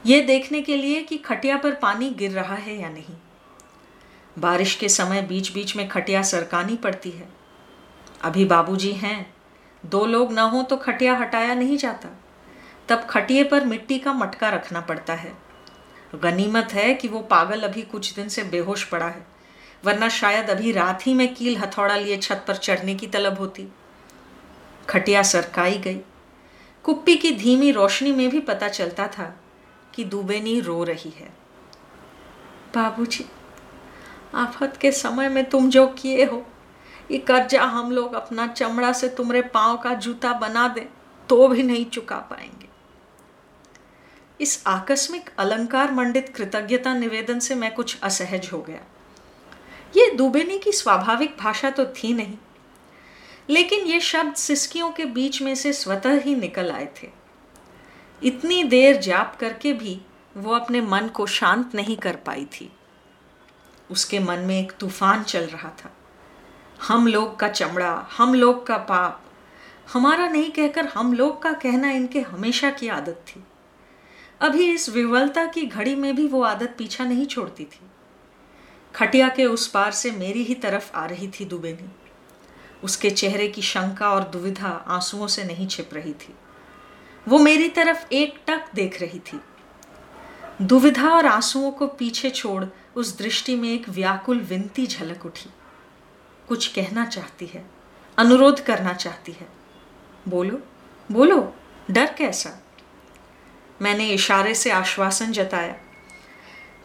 ये 0.05 0.21
देखने 0.21 0.61
के 0.61 0.77
लिए 0.77 1.01
कि 1.01 1.17
खटिया 1.17 1.57
पर 1.57 1.75
पानी 1.75 2.09
गिर 2.09 2.31
रहा 2.31 2.55
है 2.55 2.81
या 2.81 2.89
नहीं। 2.89 3.15
बारिश 4.39 4.75
के 4.75 4.89
समय 4.89 5.21
बीच 5.21 5.53
बीच 5.53 5.75
में 5.75 5.87
खटिया 5.89 6.21
सरकानी 6.21 6.75
पड़ती 6.75 7.09
है। 7.09 7.27
अभी 8.21 8.45
बाबूजी 8.45 8.91
हैं। 8.91 9.33
दो 9.85 10.05
लोग 10.05 10.31
ना 10.31 10.41
हो 10.41 10.63
तो 10.63 10.77
खटिया 10.77 11.13
हटाया 11.17 11.53
नहीं 11.55 11.77
जाता। 11.77 12.09
तब 12.89 13.05
खटिए 13.09 13.43
पर 13.43 13.65
मिट्टी 13.65 13.99
का 13.99 14.13
मटका 14.13 14.49
रखना 14.49 14.81
पड़ता 14.81 15.13
है। 15.13 15.33
गनीमत 16.15 16.73
है 16.73 16.93
कि 16.93 17.07
वो 17.07 17.19
पागल 17.19 17.61
अभी 17.61 17.81
कुछ 17.81 18.13
दिन 18.13 18.29
से 18.29 18.43
बेहोश 18.43 18.83
पड़ा 18.83 19.07
है, 19.07 19.25
वरना 19.85 20.09
शायद 20.09 20.49
अभी 20.49 20.71
रात 20.71 21.07
ही 21.07 21.13
में 21.13 21.33
कील 21.35 21.57
हथौड़ा 21.57 21.95
लिए 21.95 22.17
छत 22.17 22.43
पर 22.47 22.55
चढ़ने 22.55 22.95
की 22.95 23.07
तलब 23.07 23.39
होती। 23.39 23.67
खटिया 24.89 25.23
सरकाई 25.23 25.77
गई। 25.77 25.99
कुप्पी 26.83 27.15
की 27.15 27.31
धीमी 27.31 27.71
रोशनी 27.71 28.11
में 28.11 28.29
भी 28.29 28.39
पता 28.39 28.67
चलता 28.67 29.07
था 29.07 29.33
कि 29.93 30.03
दुबेनी 30.03 30.59
रो 30.61 30.83
रही 30.83 31.09
है। 31.09 31.29
बाबूजी 32.75 33.25
आफत 34.33 34.77
के 34.77 34.91
समय 34.91 35.29
में 35.29 35.43
तुम 35.49 35.69
जो 35.69 35.85
किए 35.93 36.25
हो, 36.25 36.45
ये 37.11 37.17
कर्जा 37.19 37.63
हम 37.63 37.91
लोग 37.91 38.13
अपना 38.13 38.47
चमड़ा 38.47 38.91
से 38.93 39.09
तुम्हारे 39.09 39.41
पाँव 39.49 39.77
का 39.77 39.93
जूता 39.95 40.33
बना 40.39 40.67
दें 40.67 40.85
तो 41.29 41.47
भी 41.47 41.63
नहीं 41.63 41.85
चुका 41.85 42.17
पाएँगे। 42.29 42.67
इस 44.39 44.63
आकस्मिक 44.67 45.29
अलंकार 45.39 45.91
मंडित 45.91 46.29
कृतज्ञता 46.35 46.93
निवेदन 46.93 47.39
से 47.39 47.55
मैं 47.55 47.73
कुछ 47.75 47.97
असहज 48.03 48.49
हो 48.53 48.61
गया। 48.61 48.81
ये 49.93 50.09
दुबेनी 50.11 50.57
की 50.59 50.71
स्वाभाविक 50.71 51.35
भाषा 51.39 51.69
तो 51.69 51.85
थी 51.95 52.13
नहीं, 52.13 52.37
लेकिन 53.49 53.85
ये 53.87 53.99
शब्द 54.01 54.33
सिस्कियों 54.35 54.91
के 54.91 55.05
बीच 55.07 55.41
में 55.41 55.53
से 55.55 55.73
स्वतः 55.73 56.19
ही 56.21 56.35
निकल 56.35 56.71
आए 56.71 56.87
थे। 56.97 57.09
इतनी 58.21 58.63
देर 58.63 58.97
जाप 58.97 59.35
करके 59.39 59.73
भी 59.73 59.99
वो 60.37 60.53
अपने 60.55 60.81
मन 60.81 61.07
को 61.07 61.25
शांत 61.27 61.75
नहीं 61.75 61.97
कर 61.97 62.15
पाई 62.15 62.45
थी। 62.51 62.71
उसके 63.91 64.19
मन 64.19 64.39
में 64.39 64.59
एक 64.59 64.71
तूफ़ान 64.71 65.23
चल 65.23 65.43
रहा 65.43 65.69
था। 65.69 65.93
हम 66.87 67.07
लोग 67.07 67.39
का 67.39 67.47
चमड़ा, 67.47 68.07
हम 68.17 68.33
लोग 68.33 68.67
का 68.67 68.77
पाप। 68.77 69.23
हमारा 69.93 70.27
नहीं 70.27 70.51
कहकर 70.51 70.85
हम 70.85 71.13
लोग 71.13 71.41
का 71.41 71.53
कहना 71.53 71.91
इनके 71.91 72.21
हमेशा 72.21 72.69
की 72.69 72.87
आदत 72.87 73.25
थी। 73.27 73.43
अभी 74.41 74.71
इस 74.71 74.89
विवलता 74.89 75.45
की 75.45 75.65
घड़ी 75.65 75.95
में 75.95 76.15
भी 76.15 76.27
वो 76.27 76.43
आदत 76.43 76.75
पीछा 76.77 77.03
नहीं 77.03 77.25
छोड़ती 77.25 77.65
थी। 77.65 77.79
खटिया 78.95 79.29
के 79.29 79.45
उस 79.45 79.67
पार 79.67 79.91
से 79.91 80.11
मेरी 80.11 80.43
ही 80.43 80.55
तरफ़ 80.55 80.91
आ 80.95 81.05
रही 81.05 81.27
थी 81.27 81.45
दुबेनी। 81.45 81.89
उसके 82.83 83.09
चेहरे 83.09 83.47
की 83.47 83.61
शंका 83.61 84.09
और 84.09 84.23
दुविधा 84.23 84.67
आंसुओं 84.67 85.27
से 85.27 85.43
नहीं 85.43 85.67
छिप 85.67 85.89
रही 85.93 86.13
थी। 86.13 86.35
वो 87.27 87.39
मेरी 87.39 87.69
तरफ़ 87.69 88.13
एक 88.13 88.39
टक 88.47 88.65
देख 88.75 89.01
रही 89.01 89.19
थी। 89.19 89.41
दुविधा 90.61 91.09
और 91.09 91.25
आंसुओं 91.25 91.71
को 91.71 91.87
पीछे 91.87 92.29
छोड़ 92.29 92.65
उस 92.95 93.17
दृष्टि 93.17 93.55
में 93.55 93.73
एक 93.73 93.89
व्याकुल 93.89 94.39
विनती 94.39 94.87
झलक 94.87 95.25
उठी। 95.25 95.49
कुछ 96.47 96.67
कहना 96.67 97.05
चाहती 97.05 97.45
है, 97.45 97.65
अनुरोध 98.17 98.59
करना 98.59 98.93
चाहती 98.93 99.31
है। 99.31 99.47
बोलो 100.27 100.59
बोलो, 101.11 101.55
डर 101.91 102.13
कैसा? 102.13 102.63
मैंने 103.81 104.09
इशारे 104.09 104.55
से 104.55 104.71
आश्वासन 104.71 105.31
जताया। 105.31 105.75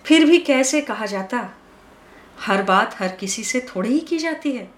फिर 0.05 0.25
भी 0.25 0.39
कैसे 0.39 0.81
कहा 0.81 1.07
जाता? 1.07 1.51
हर 2.41 2.63
बात 2.63 2.97
हर 3.01 3.09
किसी 3.09 3.45
से 3.45 3.61
थोड़ी 3.61 3.91
ही 3.91 4.01
की 4.01 4.19
जाती 4.19 4.53
है। 4.53 4.71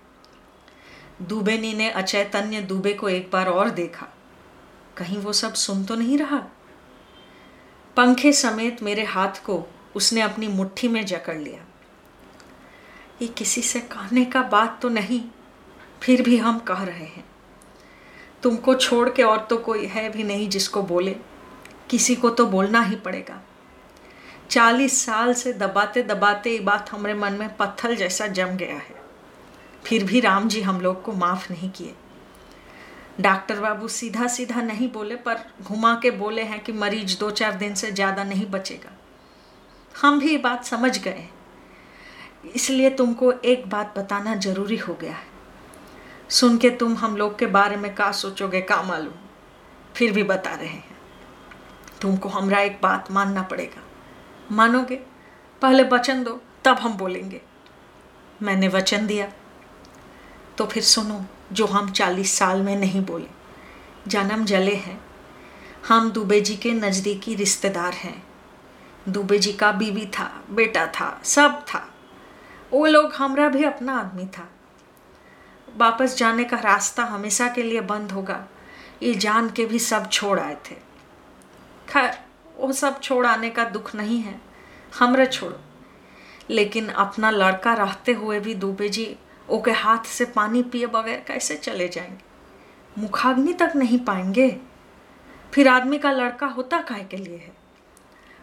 दुबेनी 1.22 1.72
ने 1.72 1.90
अचैतन्य 1.90 2.60
दुबे 2.60 2.94
को 2.94 3.08
एक 3.08 3.30
बार 3.32 3.46
और 3.46 3.70
देखा। 3.70 4.06
कहीं 4.96 5.18
वो 5.18 5.32
सब 5.32 5.54
सुन 5.54 5.84
तो 5.84 5.94
नहीं 5.94 6.18
रहा? 6.18 6.38
पंखे 7.96 8.32
समेत 8.32 8.82
मेरे 8.82 9.04
हाथ 9.04 9.44
को 9.44 9.66
उसने 9.96 10.20
अपनी 10.20 10.48
मुट्ठी 10.48 10.88
में 10.88 11.04
जकड़ 11.06 11.36
लिया। 11.36 11.64
ये 13.22 13.28
किसी 13.28 13.62
से 13.62 13.80
कहने 13.80 14.24
का 14.24 14.42
बात 14.42 14.78
तो 14.82 14.88
नहीं, 14.88 15.20
फिर 16.02 16.22
भी 16.22 16.36
हम 16.36 16.58
कह 16.58 16.82
रहे 16.82 17.06
हैं। 17.06 17.24
तुमको 18.42 18.74
छोड़ 18.74 19.08
के 19.10 19.22
और 19.22 19.46
तो 19.50 19.56
कोई 19.56 19.86
है 19.86 20.08
भी 20.10 20.22
नहीं 20.22 20.48
जिसको 20.48 20.82
बोले। 20.82 21.16
किसी 21.90 22.14
को 22.14 22.30
तो 22.30 22.46
बोलना 22.46 22.80
ही 22.82 22.96
पड़ेगा। 22.96 23.40
चालीस 24.50 25.00
साल 25.04 25.32
से 25.34 25.52
दबाते 25.52 26.02
दबाते 26.02 26.50
ये 26.50 26.60
बात 26.60 26.90
हमारे 26.92 27.14
मन 27.14 27.32
में 27.32 27.56
पत्थर 27.56 27.94
जैसा 27.94 28.26
जम 28.28 28.56
गया 28.56 28.74
है। 28.74 28.98
फिर 29.84 30.04
भी 30.04 30.20
राम 30.20 30.48
जी 30.48 30.62
हम 30.62 30.80
लोग 30.80 31.02
को 31.02 31.12
माफ़ 31.12 31.52
नहीं 31.52 31.70
किए। 31.70 31.94
डॉक्टर 33.20 33.60
बाबू 33.60 33.88
सीधा 33.88 34.26
सीधा 34.26 34.62
नहीं 34.62 34.90
बोले, 34.92 35.16
पर 35.16 35.38
घुमा 35.62 35.94
के 35.94 36.10
बोले 36.10 36.42
हैं 36.42 36.60
कि 36.60 36.72
मरीज़ 36.72 37.18
दो 37.18 37.30
चार 37.30 37.54
दिन 37.54 37.74
से 37.74 37.90
ज़्यादा 37.92 38.24
नहीं 38.24 38.46
बचेगा। 38.46 38.96
हम 39.96 40.20
भी 40.20 40.36
बात 40.36 40.64
समझ 40.64 40.98
गए। 40.98 41.28
इसलिए 42.54 42.90
तुमको 42.90 43.32
एक 43.32 43.68
बात 43.68 43.98
बताना 43.98 44.34
ज़रूरी 44.34 44.76
हो 44.76 44.94
गया। 44.94 45.12
है 45.12 45.30
सुन 46.28 46.58
के 46.58 46.70
तुम 46.70 46.94
हम 46.94 47.16
लोग 47.16 47.38
के 47.38 47.46
बारे 47.46 47.76
में 47.76 47.94
का 47.94 48.12
सोचोगे, 48.12 48.60
का 48.60 48.82
मालूम? 48.82 49.14
फिर 49.96 50.12
भी 50.12 50.22
बता 50.22 50.54
रहे 50.54 50.68
हैं। 50.68 50.98
तुमको 52.00 52.28
हमरा 52.28 52.60
एक 52.60 52.80
बात 52.82 53.10
मानना 53.10 53.42
पड़ेगा। 53.42 53.82
मानोगे? 54.52 54.96
पहले 55.62 55.82
वचन 55.82 56.24
दो, 56.24 56.42
तब 56.64 56.76
हम 56.76 56.92
बोलेंगे। 56.92 57.42
मैंने 58.42 58.68
वचन 58.68 59.06
दिया। 59.06 59.32
तो 60.58 60.66
फिर 60.66 60.82
सुनो, 60.82 61.24
जो 61.52 61.66
हम 61.66 61.92
चालीस 61.92 62.32
साल 62.32 62.62
में 62.62 62.76
नहीं 62.76 63.04
बोले। 63.04 63.26
जन्म 64.08 64.44
जले 64.44 64.74
हैं। 64.74 65.04
हम 65.88 66.10
दुबे 66.10 66.40
जी 66.40 66.56
के 66.56 66.72
नज़दीकी 66.72 67.34
रिश्तेदार 67.34 67.92
हैं। 67.92 68.29
दुबे 69.08 69.38
जी 69.38 69.52
का 69.52 69.72
बीवी 69.72 70.06
था, 70.06 70.44
बेटा 70.50 70.86
था, 70.86 71.20
सब 71.24 71.64
था। 71.66 71.94
वो 72.72 72.86
लोग 72.86 73.12
हमरा 73.12 73.48
भी 73.48 73.64
अपना 73.64 73.98
आदमी 73.98 74.26
था। 74.26 74.48
वापस 75.76 76.16
जाने 76.16 76.44
का 76.44 76.56
रास्ता 76.56 77.04
हमेशा 77.04 77.48
के 77.48 77.62
लिए 77.62 77.80
बंद 77.80 78.12
होगा। 78.12 78.46
ये 79.02 79.14
जान 79.14 79.50
के 79.50 79.66
भी 79.66 79.78
सब 79.78 80.10
छोड़ 80.10 80.40
आए 80.40 80.54
थे। 80.54 80.74
खैर, 81.88 82.24
वो 82.56 82.72
सब 82.72 83.00
छोड़ 83.00 83.26
आने 83.26 83.50
का 83.50 83.64
दुख 83.64 83.94
नहीं 83.94 84.20
है। 84.20 84.40
हमरे 84.98 85.26
छोड़ो। 85.26 85.60
लेकिन 86.50 86.88
अपना 86.88 87.30
लड़का 87.30 87.74
रहते 87.74 88.12
हुए 88.12 88.40
भी 88.40 88.54
दुबे 88.54 88.88
जी 88.88 89.16
ओके 89.50 89.70
हाथ 89.70 89.98
से 89.98 90.24
पानी 90.24 90.62
पिए 90.62 90.86
बगैर 90.86 91.24
कैसे 91.26 91.56
चले 91.56 91.88
जाएँगे? 91.88 92.24
मुखाग्नि 93.00 93.52
तक 93.52 93.72
नहीं 93.76 93.98
पाएँगे? 93.98 94.60
फिर 95.52 95.68
आदमी 95.68 95.98
का 95.98 96.12
लड़का 96.12 96.46
होता 96.46 96.78
काय 96.78 97.04
के 97.10 97.16
लिए 97.16 97.36
है? 97.36 97.59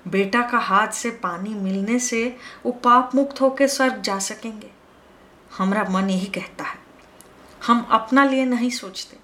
बेटा 0.07 0.41
का 0.41 0.57
हाथ 0.57 0.87
से 0.87 1.11
पानी 1.11 1.49
मिलने 1.49 1.99
से 1.99 2.37
वो 2.65 2.71
पाप 2.71 3.15
मुक्त 3.15 3.41
होकर 3.41 3.67
स्वर्ग 3.67 4.01
जा 4.01 4.19
सकेंगे। 4.19 4.71
हमारा 5.57 5.83
मन 5.89 6.09
यही 6.09 6.25
कहता 6.25 6.63
है। 6.63 6.79
हम 7.67 7.87
अपना 7.91 8.25
लिए 8.25 8.45
नहीं 8.45 8.69
सोचते। 8.69 9.17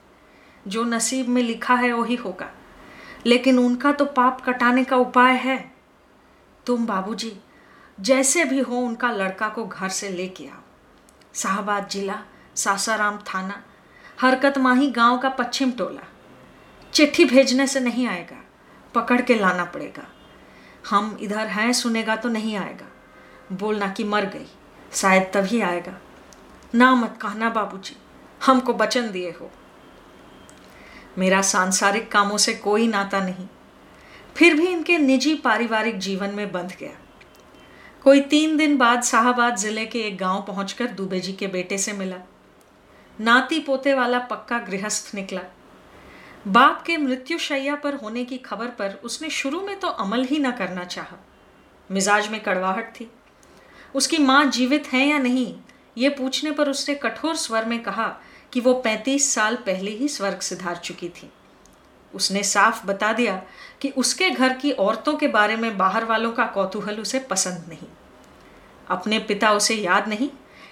जो 0.67 0.83
नसीब 0.83 1.27
में 1.27 1.41
लिखा 1.41 1.75
है 1.75 1.93
वही 1.93 2.15
होगा। 2.15 2.51
लेकिन 3.25 3.59
उनका 3.59 3.91
तो 3.91 4.05
पाप 4.05 4.41
कटाने 4.41 4.83
का 4.83 4.95
उपाय 4.95 5.33
है। 5.33 5.73
तुम 6.65 6.85
बाबूजी, 6.85 7.39
जैसे 7.99 8.45
भी 8.45 8.59
हो 8.59 8.77
उनका 8.77 9.11
लड़का 9.11 9.49
को 9.49 9.67
घर 9.67 9.89
से 9.89 10.09
लेके 10.09 10.47
आओ। 10.47 10.59
शाहबाद 11.35 11.87
जिला, 11.87 12.21
सासाराम 12.55 13.17
थाना, 13.17 13.63
हरकत 14.21 14.57
माही 14.57 14.91
गाँव 14.91 15.17
का 15.17 15.29
पश्चिम 15.29 15.71
टोला। 15.71 16.07
चिट्ठी 16.93 17.25
भेजने 17.25 17.67
से 17.67 17.79
नहीं 17.79 18.07
आएगा। 18.07 18.45
पकड़ 18.95 19.21
के 19.21 19.35
लाना 19.35 19.65
पड़ेगा। 19.65 20.12
हम 20.89 21.17
इधर 21.21 21.47
हैं, 21.47 21.73
सुनेगा 21.73 22.15
तो 22.15 22.29
नहीं 22.29 22.55
आएगा। 22.55 22.87
बोलना 23.51 23.87
कि 23.87 24.03
मर 24.03 24.25
गई, 24.25 24.45
शायद 24.93 25.23
तभी 25.23 25.61
आएगा। 25.61 25.99
ना 26.75 26.95
मत 26.95 27.19
कहना 27.21 27.49
बाबूजी, 27.49 27.95
हमको 28.45 28.73
वचन 28.73 29.11
दिए 29.11 29.31
हो। 29.31 29.51
मेरा 31.17 31.41
सांसारिक 31.41 32.11
कामों 32.11 32.37
से 32.37 32.53
कोई 32.53 32.87
नाता 32.87 33.19
नहीं। 33.19 33.47
फिर 34.35 34.53
भी 34.53 34.67
इनके 34.67 34.97
निजी 34.97 35.35
पारिवारिक 35.35 35.99
जीवन 35.99 36.29
में 36.29 36.51
बंध 36.51 36.77
गया। 36.79 36.91
कोई 38.03 38.21
तीन 38.21 38.57
दिन 38.57 38.77
बाद 38.77 39.03
शाहबाद 39.03 39.55
ज़िले 39.55 39.85
के 39.85 39.99
एक 39.99 40.17
गाँव 40.17 40.41
पहुंचकर 40.41 40.87
दुबे 40.87 41.19
जी 41.19 41.33
के 41.33 41.47
बेटे 41.47 41.77
से 41.77 41.93
मिला। 41.93 42.17
नाती 43.19 43.59
पोते 43.59 43.93
वाला 43.93 44.19
पक्का 44.19 44.59
गृहस्थ 44.59 45.15
निकला। 45.15 45.41
बाप 46.47 46.81
के 46.81 46.97
मृत्युशैया 46.97 47.75
पर 47.75 47.95
होने 47.95 48.23
की 48.25 48.37
खबर 48.37 48.67
पर 48.67 48.99
उसने 49.03 49.29
शुरू 49.29 49.61
में 49.61 49.79
तो 49.79 49.87
अमल 49.87 50.23
ही 50.23 50.39
न 50.39 50.51
करना 50.51 50.83
चाहा। 50.83 51.17
मिजाज 51.89 52.27
में 52.27 52.39
कड़वाहट 52.43 52.93
थी। 52.95 53.09
उसकी 53.95 54.17
माँ 54.17 54.45
जीवित 54.45 54.87
है 54.87 55.05
या 55.07 55.17
नहीं, 55.17 55.55
ये 55.97 56.09
पूछने 56.09 56.51
पर 56.51 56.69
उसने 56.69 56.95
कठोर 56.95 57.35
स्वर 57.35 57.65
में 57.65 57.83
कहा 57.83 58.07
कि 58.53 58.59
वो 58.59 58.73
पैंतीस 58.73 59.33
साल 59.33 59.55
पहले 59.55 59.91
ही 59.91 60.07
स्वर्ग 60.07 60.39
सिधार 60.39 60.75
चुकी 60.75 61.09
थी। 61.09 61.29
उसने 62.13 62.43
साफ़ 62.43 62.85
बता 62.87 63.13
दिया 63.13 63.41
कि 63.81 63.89
उसके 63.89 64.29
घर 64.29 64.53
की 64.53 64.71
औरतों 64.71 65.13
के 65.13 65.27
बारे 65.27 65.55
में 65.55 65.77
बाहर 65.77 66.05
वालों 66.05 66.31
का 66.31 66.45
कौतूहल 66.45 66.99
उसे 66.99 67.19
पसंद 67.19 67.65
नहीं। 67.69 67.87
अपने 68.87 69.19
पिता 69.19 69.51
उसे 69.51 69.75
याद 69.75 70.07
नहीं, 70.07 70.29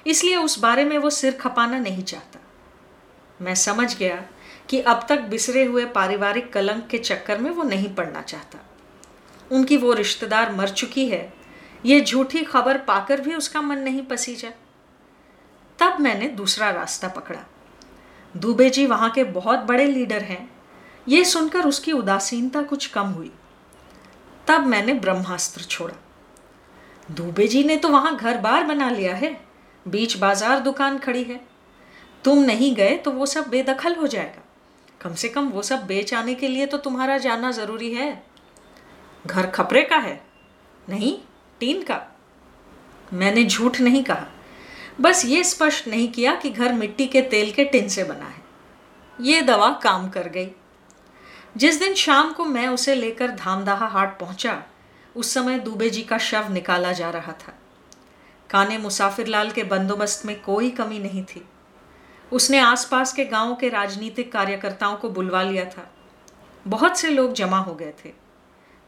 इसलिए 0.07 0.36
उस 0.36 0.60
बारे 0.60 0.84
में 0.84 0.97
वो 0.97 1.10
सिर 1.10 1.34
खपाना 1.34 1.79
नहीं 1.79 2.03
चाहता। 2.03 2.39
मैं 3.41 3.55
समझ 3.55 3.97
गया 3.97 4.23
कि 4.71 4.79
अब 4.79 5.05
तक 5.10 5.21
बिसरे 5.21 5.63
हुए 5.63 5.86
पारिवारिक 5.86 6.51
कलंक 6.53 6.86
के 6.88 6.97
चक्कर 6.97 7.38
में 7.38 7.49
वो 7.51 7.63
नहीं 7.63 7.93
पड़ना 7.95 8.21
चाहता। 8.21 8.60
उनकी 9.51 9.77
वो 9.77 9.93
रिश्तेदार 9.93 10.53
मर 10.55 10.69
चुकी 10.69 11.07
है। 11.10 11.34
ये 11.86 11.99
झूठी 12.01 12.43
खबर 12.43 12.77
पाकर 12.77 13.21
भी 13.21 13.34
उसका 13.36 13.62
मन 13.62 13.77
नहीं 13.77 14.01
पसीजा। 14.01 14.49
तब 15.79 15.99
मैंने 15.99 16.27
दूसरा 16.27 16.69
रास्ता 16.69 17.07
पकड़ा। 17.07 17.39
दुबे 18.36 18.69
जी 18.69 18.86
वहाँ 18.86 19.10
के 19.10 19.23
बहुत 19.23 19.60
बड़े 19.60 19.86
लीडर 19.86 20.21
हैं। 20.21 20.49
ये 21.07 21.23
सुनकर 21.25 21.65
उसकी 21.65 21.91
उदासीनता 21.91 22.62
कुछ 22.62 22.88
कम 22.88 23.07
हुई। 23.07 23.31
तब 24.47 24.65
मैंने 24.65 24.93
ब्रह्मास्त्र 24.93 25.62
छोड़ा। 25.62 25.95
दुबे 27.12 27.47
जी 27.47 27.63
ने 27.63 27.77
तो 27.77 27.89
वहाँ 27.89 28.15
घर 28.15 28.38
बार 28.38 28.63
बना 28.63 28.89
लिया 28.89 29.15
है। 29.15 29.39
बीच 29.86 30.17
बाज़ार 30.17 30.60
दुकान 30.60 30.97
खड़ी 30.97 31.23
है। 31.23 31.39
तुम 32.23 32.39
नहीं 32.39 32.75
गए 32.75 32.95
तो 32.97 33.12
वो 33.12 33.25
सब 33.25 33.49
बेदखल 33.49 33.95
हो 33.95 34.07
जाएगा। 34.07 34.40
कम 35.01 35.13
से 35.13 35.29
कम 35.29 35.49
वो 35.49 35.61
सब 35.61 35.85
बेच 35.85 36.13
आने 36.13 36.35
के 36.35 36.47
लिए 36.47 36.65
तो 36.65 36.77
तुम्हारा 36.77 37.17
जाना 37.17 37.51
ज़रूरी 37.51 37.93
है। 37.93 38.23
घर 39.27 39.47
खपरे 39.47 39.83
का 39.83 39.97
है, 39.97 40.21
नहीं, 40.89 41.17
टीन 41.59 41.81
का। 41.83 42.01
मैंने 43.13 43.43
झूठ 43.43 43.79
नहीं 43.79 44.03
कहा। 44.03 44.27
बस 45.01 45.25
ये 45.25 45.43
स्पष्ट 45.43 45.87
नहीं 45.87 46.07
किया 46.07 46.35
कि 46.35 46.49
घर 46.49 46.73
मिट्टी 46.73 47.07
के 47.07 47.21
तेल 47.21 47.51
के 47.51 47.63
टिन 47.63 47.87
से 47.89 48.03
बना 48.03 48.25
है। 48.25 48.41
ये 49.21 49.41
दवा 49.41 49.69
काम 49.83 50.09
कर 50.09 50.27
गई। 50.27 50.49
जिस 51.57 51.79
दिन 51.79 51.93
शाम 51.93 52.33
को 52.33 52.45
मैं 52.45 52.67
उसे 52.67 52.95
लेकर 52.95 53.31
धामदाहा 53.31 53.87
हाट 53.87 54.19
पहुँचा, 54.19 54.63
उस 55.15 55.33
समय 55.33 55.59
दुबे 55.59 55.89
जी 55.89 56.01
का 56.01 56.17
शव 56.17 56.51
निकाला 56.51 56.91
जा 56.91 57.09
रहा 57.09 57.31
था। 57.31 57.53
काने 58.49 58.77
मुसाफिर 58.77 59.27
लाल 59.27 59.51
के 59.51 59.63
बंदोबस्त 59.63 60.25
में 60.25 60.41
कोई 60.41 60.69
कमी 60.69 60.99
नहीं 60.99 61.23
थी। 61.23 61.45
उसने 62.31 62.59
आसपास 62.59 63.13
के 63.13 63.25
गाँवों 63.25 63.55
के 63.55 63.69
राजनीतिक 63.69 64.31
कार्यकर्ताओं 64.31 64.95
को 64.95 65.09
बुलवा 65.09 65.41
लिया 65.43 65.65
था। 65.65 65.89
बहुत 66.65 66.97
से 66.97 67.09
लोग 67.09 67.33
जमा 67.33 67.57
हो 67.57 67.73
गए 67.75 67.93
थे। 68.05 68.13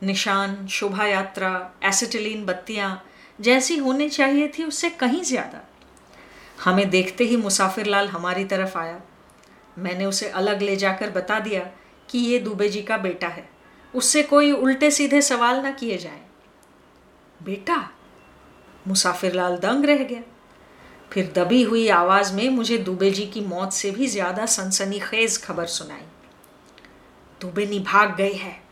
निशान 0.01 0.67
शोभा 0.67 1.05
यात्रा 1.05 1.73
एसिटिलीन 1.83 2.45
बत्तियाँ 2.45 3.03
जैसी 3.39 3.77
होनी 3.77 4.09
चाहिए 4.09 4.47
थी 4.47 4.63
उससे 4.63 4.89
कहीं 4.89 5.21
ज़्यादा। 5.23 5.61
हमें 6.63 6.89
देखते 6.89 7.23
ही 7.23 7.37
मुसाफिर 7.37 7.85
लाल 7.85 8.07
हमारी 8.07 8.45
तरफ़ 8.45 8.77
आया। 8.77 9.01
मैंने 9.77 10.05
उसे 10.05 10.29
अलग 10.29 10.61
ले 10.61 10.75
जाकर 10.75 11.09
बता 11.09 11.39
दिया 11.39 11.61
कि 12.09 12.19
ये 12.19 12.39
दुबे 12.39 12.69
जी 12.69 12.81
का 12.81 12.97
बेटा 12.97 13.27
है। 13.27 13.49
उससे 13.93 14.23
कोई 14.23 14.51
उल्टे 14.51 14.91
सीधे 14.91 15.21
सवाल 15.21 15.61
ना 15.61 15.71
किए 15.71 15.97
जाए। 15.97 16.21
बेटा 17.43 17.89
मुसाफिर 18.87 19.33
लाल 19.33 19.57
दंग 19.57 19.85
रह 19.85 20.03
गया। 20.03 20.21
फिर 21.13 21.33
दबी 21.35 21.63
हुई 21.63 21.87
आवाज़ 21.87 22.33
में 22.33 22.49
मुझे 22.49 22.77
दुबे 22.77 23.11
जी 23.11 23.25
की 23.25 23.41
मौत 23.41 23.73
से 23.73 23.91
भी 23.91 24.07
ज़्यादा 24.07 24.45
सनसनीखेज 24.45 25.43
खबर 25.43 25.65
सुनाई। 25.65 26.05
दुबेनी 27.41 27.79
भाग 27.79 28.15
गई 28.15 28.33
है। 28.33 28.63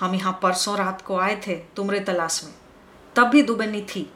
हम 0.00 0.14
यहाँ 0.14 0.38
परसों 0.42 0.76
रात 0.76 1.02
को 1.02 1.16
आए 1.16 1.40
थे 1.46 1.54
तुमरे 1.54 2.00
तलाश 2.00 2.44
में। 2.44 2.52
तब 3.16 3.28
भी 3.28 3.42
दुबेनी 3.42 3.82
थी। 3.82 4.10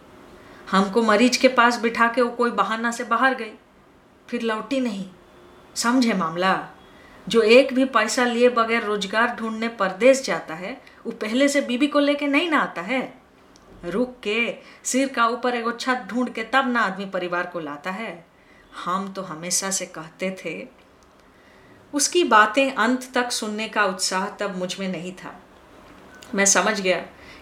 हमको 0.71 1.03
मरीज़ 1.03 1.41
के 1.41 1.49
पास 1.49 1.81
बिठा 1.81 2.09
के 2.09 2.23
वो 2.23 2.31
कोई 2.31 2.51
बहाना 2.51 2.91
से 2.91 3.05
बाहर 3.05 3.35
गई। 3.35 3.53
फिर 4.29 4.43
लौटी 4.43 4.81
नहीं। 4.81 5.05
समझे 5.75 6.13
मामला? 6.13 6.69
जो 7.29 7.43
एक 7.43 7.75
भी 7.75 7.85
पैसा 7.85 8.25
लिए 8.25 8.49
बगैर 8.49 8.83
रोज़गार 8.83 9.37
ढूँढने 9.37 9.69
परदेश 9.69 10.23
जाता 10.23 10.55
है, 10.55 10.81
वो 11.07 11.13
पहले 11.13 11.49
से 11.49 11.61
बीबी 11.61 11.87
को 11.87 11.99
लेके 11.99 12.27
नहीं 12.27 12.51
ना 12.51 12.59
आता 12.59 12.83
है? 12.83 13.19
रुक 13.85 14.17
के 14.23 14.55
सिर 14.85 15.09
का 15.09 15.27
ऊपर 15.27 15.55
एगो 15.55 15.73
छत 15.73 16.07
ढूंढ 16.09 16.29
के 16.29 16.43
तब 16.45 16.69
ना 16.69 16.81
आदमी 16.81 17.07
परिवार 17.07 17.47
को 17.47 17.61
लाता 17.61 17.91
है। 17.91 18.27
हम 18.85 19.13
तो 19.13 19.23
हमेशा 19.23 19.71
से 19.71 19.87
कहते 19.87 20.37
थे, 20.45 20.69
उसकी 21.95 22.25
बातें 22.25 22.73
अंत 22.73 23.11
तक 23.15 23.31
सुनने 23.31 23.69
का 23.69 23.85
उत्साह 23.85 24.29
तब 24.31 24.57
मुझमें 24.57 24.89
नहीं 24.89 25.13
था। 25.13 25.35
मैं 26.35 26.45
समझ 26.45 26.81
गया 26.81 26.99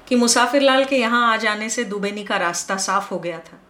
कि 0.08 0.16
मुसाफिर 0.16 0.62
लाल 0.62 0.84
के 0.84 0.96
यहाँ 0.96 1.32
आ 1.32 1.36
जाने 1.36 1.68
से 1.68 1.84
दुबेनी 1.84 2.24
का 2.24 2.36
रास्ता 2.36 2.76
साफ़ 2.76 3.10
हो 3.10 3.18
गया 3.18 3.38
था। 3.38 3.60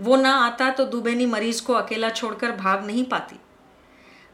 वो 0.00 0.16
ना 0.16 0.32
आता 0.36 0.70
तो 0.70 0.84
दुबेनी 0.84 1.26
मरीज़ 1.26 1.62
को 1.64 1.72
अकेला 1.72 2.10
छोड़कर 2.10 2.52
भाग 2.52 2.86
नहीं 2.86 3.04
पाती। 3.04 3.40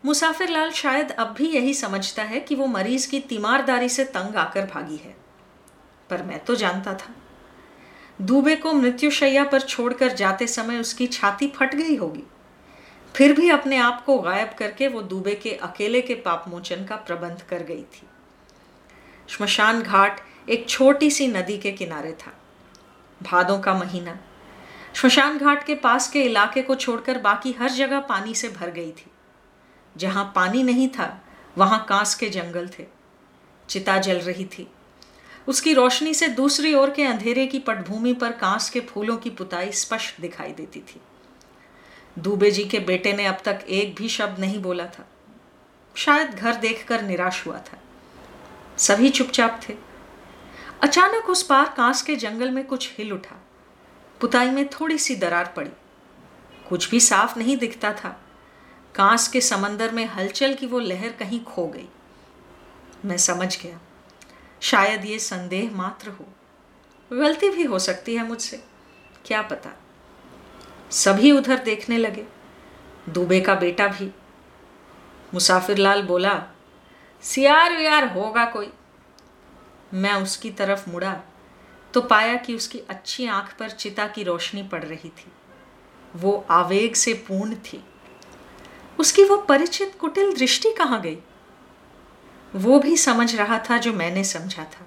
मुसाफिर 0.04 0.48
लाल 0.48 0.70
शायद 0.70 1.10
अब 1.10 1.34
भी 1.34 1.48
यही 1.48 1.74
समझता 1.74 2.22
है 2.22 2.40
कि 2.40 2.54
वो 2.54 2.66
मरीज़ 2.66 3.10
की 3.10 3.20
तीमारदारी 3.20 3.88
से 3.88 4.04
तंग 4.04 4.36
आकर 4.36 4.66
भागी 4.66 4.96
है। 4.96 5.16
पर 6.10 6.22
मैं 6.22 6.44
तो 6.44 6.54
जानता 6.54 6.94
था। 6.94 7.14
दूबे 8.20 8.56
को 8.56 8.72
मृत्युशैया 8.72 9.44
पर 9.44 9.60
छोड़कर 9.60 10.12
जाते 10.12 10.46
समय 10.46 10.78
उसकी 10.78 11.06
छाती 11.06 11.48
फट 11.48 11.74
गई 11.74 11.96
होगी। 11.96 12.22
फिर 13.16 13.32
भी 13.32 13.50
अपने 13.50 13.76
आप 13.76 14.04
को 14.04 14.18
गायब 14.18 14.50
करके 14.58 14.88
वो 14.88 15.02
दूबे 15.02 15.34
के 15.34 15.50
अकेले 15.50 16.00
के 16.00 16.14
पापमोचन 16.14 16.84
का 16.84 16.96
प्रबंध 16.96 17.42
कर 17.42 17.62
गई 17.62 17.82
थी। 17.82 18.06
श्मशान 19.28 19.82
घाट 19.82 20.20
एक 20.48 20.68
छोटी 20.68 21.10
सी 21.10 21.26
नदी 21.26 21.58
के 21.58 21.72
किनारे 21.72 22.12
था। 22.12 22.32
भादों 23.22 23.58
का 23.60 23.74
महीना। 23.74 24.18
श्मशान 24.94 25.38
घाट 25.38 25.66
के 25.66 25.74
पास 25.74 26.10
के 26.10 26.22
इलाके 26.22 26.62
को 26.62 26.74
छोड़कर 26.74 27.18
बाकी 27.18 27.52
हर 27.52 27.70
जगह 27.70 28.00
पानी 28.00 28.34
से 28.34 28.48
भर 28.48 28.70
गई 28.70 28.90
थी। 28.90 29.10
जहाँ 29.96 30.32
पानी 30.34 30.62
नहीं 30.62 30.88
था, 30.88 31.24
वहाँ 31.58 31.86
कांस 31.88 32.14
के 32.14 32.28
जंगल 32.28 32.68
थे। 32.78 32.86
चिता 33.68 33.98
जल 33.98 34.18
रही 34.18 34.44
थी। 34.44 34.68
उसकी 35.48 35.74
रोशनी 35.74 36.14
से 36.14 36.28
दूसरी 36.28 36.74
ओर 36.74 36.90
के 36.90 37.04
अंधेरे 37.04 37.46
की 37.46 37.58
पटभूमि 37.58 38.14
पर 38.14 38.32
कांस 38.32 38.70
के 38.70 38.80
फूलों 38.80 39.16
की 39.16 39.30
पुताई 39.30 39.72
स्पष्ट 39.72 40.20
दिखाई 40.20 40.52
देती 40.52 40.80
थी। 40.80 41.00
दूबे 42.18 42.50
जी 42.50 42.64
के 42.64 42.78
बेटे 42.78 43.12
ने 43.12 43.26
अब 43.26 43.38
तक 43.44 43.64
एक 43.68 43.94
भी 43.94 44.08
शब्द 44.08 44.38
नहीं 44.38 44.62
बोला 44.62 44.86
था। 44.86 45.08
शायद 45.96 46.30
घर 46.30 46.54
देखकर 46.54 47.02
निराश 47.02 47.46
हुआ 47.46 47.58
था। 47.58 47.78
सभी 48.78 49.08
चुपचाप 49.08 49.60
थे। 49.68 49.74
अचानक 50.82 51.30
उस 51.30 51.42
पार 51.42 51.74
कांस 51.76 52.02
के 52.02 52.16
जंगल 52.16 52.50
में 52.50 52.66
कुछ 52.66 52.92
हिल 52.98 53.12
उठा। 53.12 53.36
पुताई 54.20 54.50
में 54.50 54.68
थोड़ी 54.68 54.98
सी 54.98 55.16
दरार 55.16 55.52
पड़ी। 55.56 55.70
कुछ 56.68 56.90
भी 56.90 57.00
साफ़ 57.00 57.38
नहीं 57.38 57.56
दिखता 57.56 57.92
था। 57.92 58.20
कांस 58.94 59.28
के 59.28 59.40
समंदर 59.40 59.90
में 59.90 60.06
हलचल 60.06 60.54
की 60.54 60.66
वो 60.66 60.78
लहर 60.78 61.08
कहीं 61.08 61.44
खो 61.44 61.66
गई। 61.66 61.88
मैं 63.04 63.16
समझ 63.16 63.62
गया। 63.62 63.80
शायद 64.60 65.04
ये 65.04 65.18
संदेह 65.18 65.70
मात्र 65.72 66.10
हो। 66.10 66.26
गलती 67.12 67.50
भी 67.50 67.62
हो 67.62 67.78
सकती 67.78 68.14
है 68.14 68.26
मुझसे, 68.26 68.64
क्या 69.24 69.42
पता। 69.42 69.70
सभी 70.90 71.32
उधर 71.32 71.58
देखने 71.58 71.98
लगे, 71.98 72.26
दुबे 73.08 73.40
का 73.40 73.54
बेटा 73.54 73.86
भी। 73.86 74.10
मुसाफिर 75.34 75.76
लाल 75.76 76.02
बोला, 76.02 76.42
सियार 77.22 77.72
यार 77.72 78.08
होगा 78.08 78.44
कोई। 78.44 78.72
मैं 79.94 80.12
उसकी 80.12 80.50
तरफ़ 80.50 80.90
मुड़ा 80.90 81.20
तो 81.94 82.00
पाया 82.00 82.36
कि 82.36 82.54
उसकी 82.54 82.78
अच्छी 82.78 83.26
आँख 83.26 83.56
पर 83.58 83.70
चिता 83.70 84.06
की 84.06 84.22
रोशनी 84.22 84.62
पड़ 84.62 84.84
रही 84.84 85.08
थी। 85.08 85.32
वो 86.16 86.46
आवेग 86.50 86.94
से 86.94 87.14
पूर्ण 87.14 87.54
थी। 87.54 87.84
उसकी 88.98 89.24
वो 89.24 89.36
परिचित 89.36 89.96
कुटिल 90.00 90.34
दृष्टि 90.36 90.72
कहाँ 90.72 91.00
गई? 91.00 91.18
वो 92.56 92.78
भी 92.78 92.96
समझ 92.96 93.34
रहा 93.36 93.58
था 93.70 93.78
जो 93.78 93.92
मैंने 93.92 94.24
समझा 94.24 94.64
था। 94.64 94.86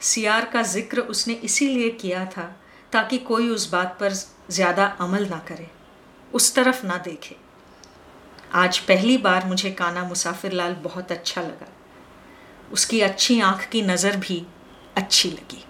सियार 0.00 0.44
का 0.44 0.62
ज़िक्र 0.62 1.00
उसने 1.00 1.34
इसीलिए 1.34 1.90
किया 1.90 2.24
था 2.26 2.44
ताकि 2.92 3.18
कोई 3.18 3.48
उस 3.48 3.70
बात 3.70 3.96
पर 4.00 4.12
ज़्यादा 4.50 4.84
अमल 5.00 5.26
ना 5.28 5.38
करे, 5.48 5.66
उस 6.32 6.54
तरफ़ 6.54 6.86
ना 6.86 6.96
देखे। 6.98 7.36
आज 8.54 8.78
पहली 8.78 9.16
बार 9.18 9.46
मुझे 9.46 9.70
काना 9.70 10.04
मुसाफिर 10.04 10.52
लाल 10.52 10.74
बहुत 10.74 11.12
अच्छा 11.12 11.42
लगा। 11.42 11.68
उसकी 12.72 13.00
अच्छी 13.00 13.40
आँख 13.40 13.68
की 13.68 13.82
नज़र 13.82 14.16
भी 14.16 14.44
अच्छी 14.96 15.30
लगी। 15.30 15.64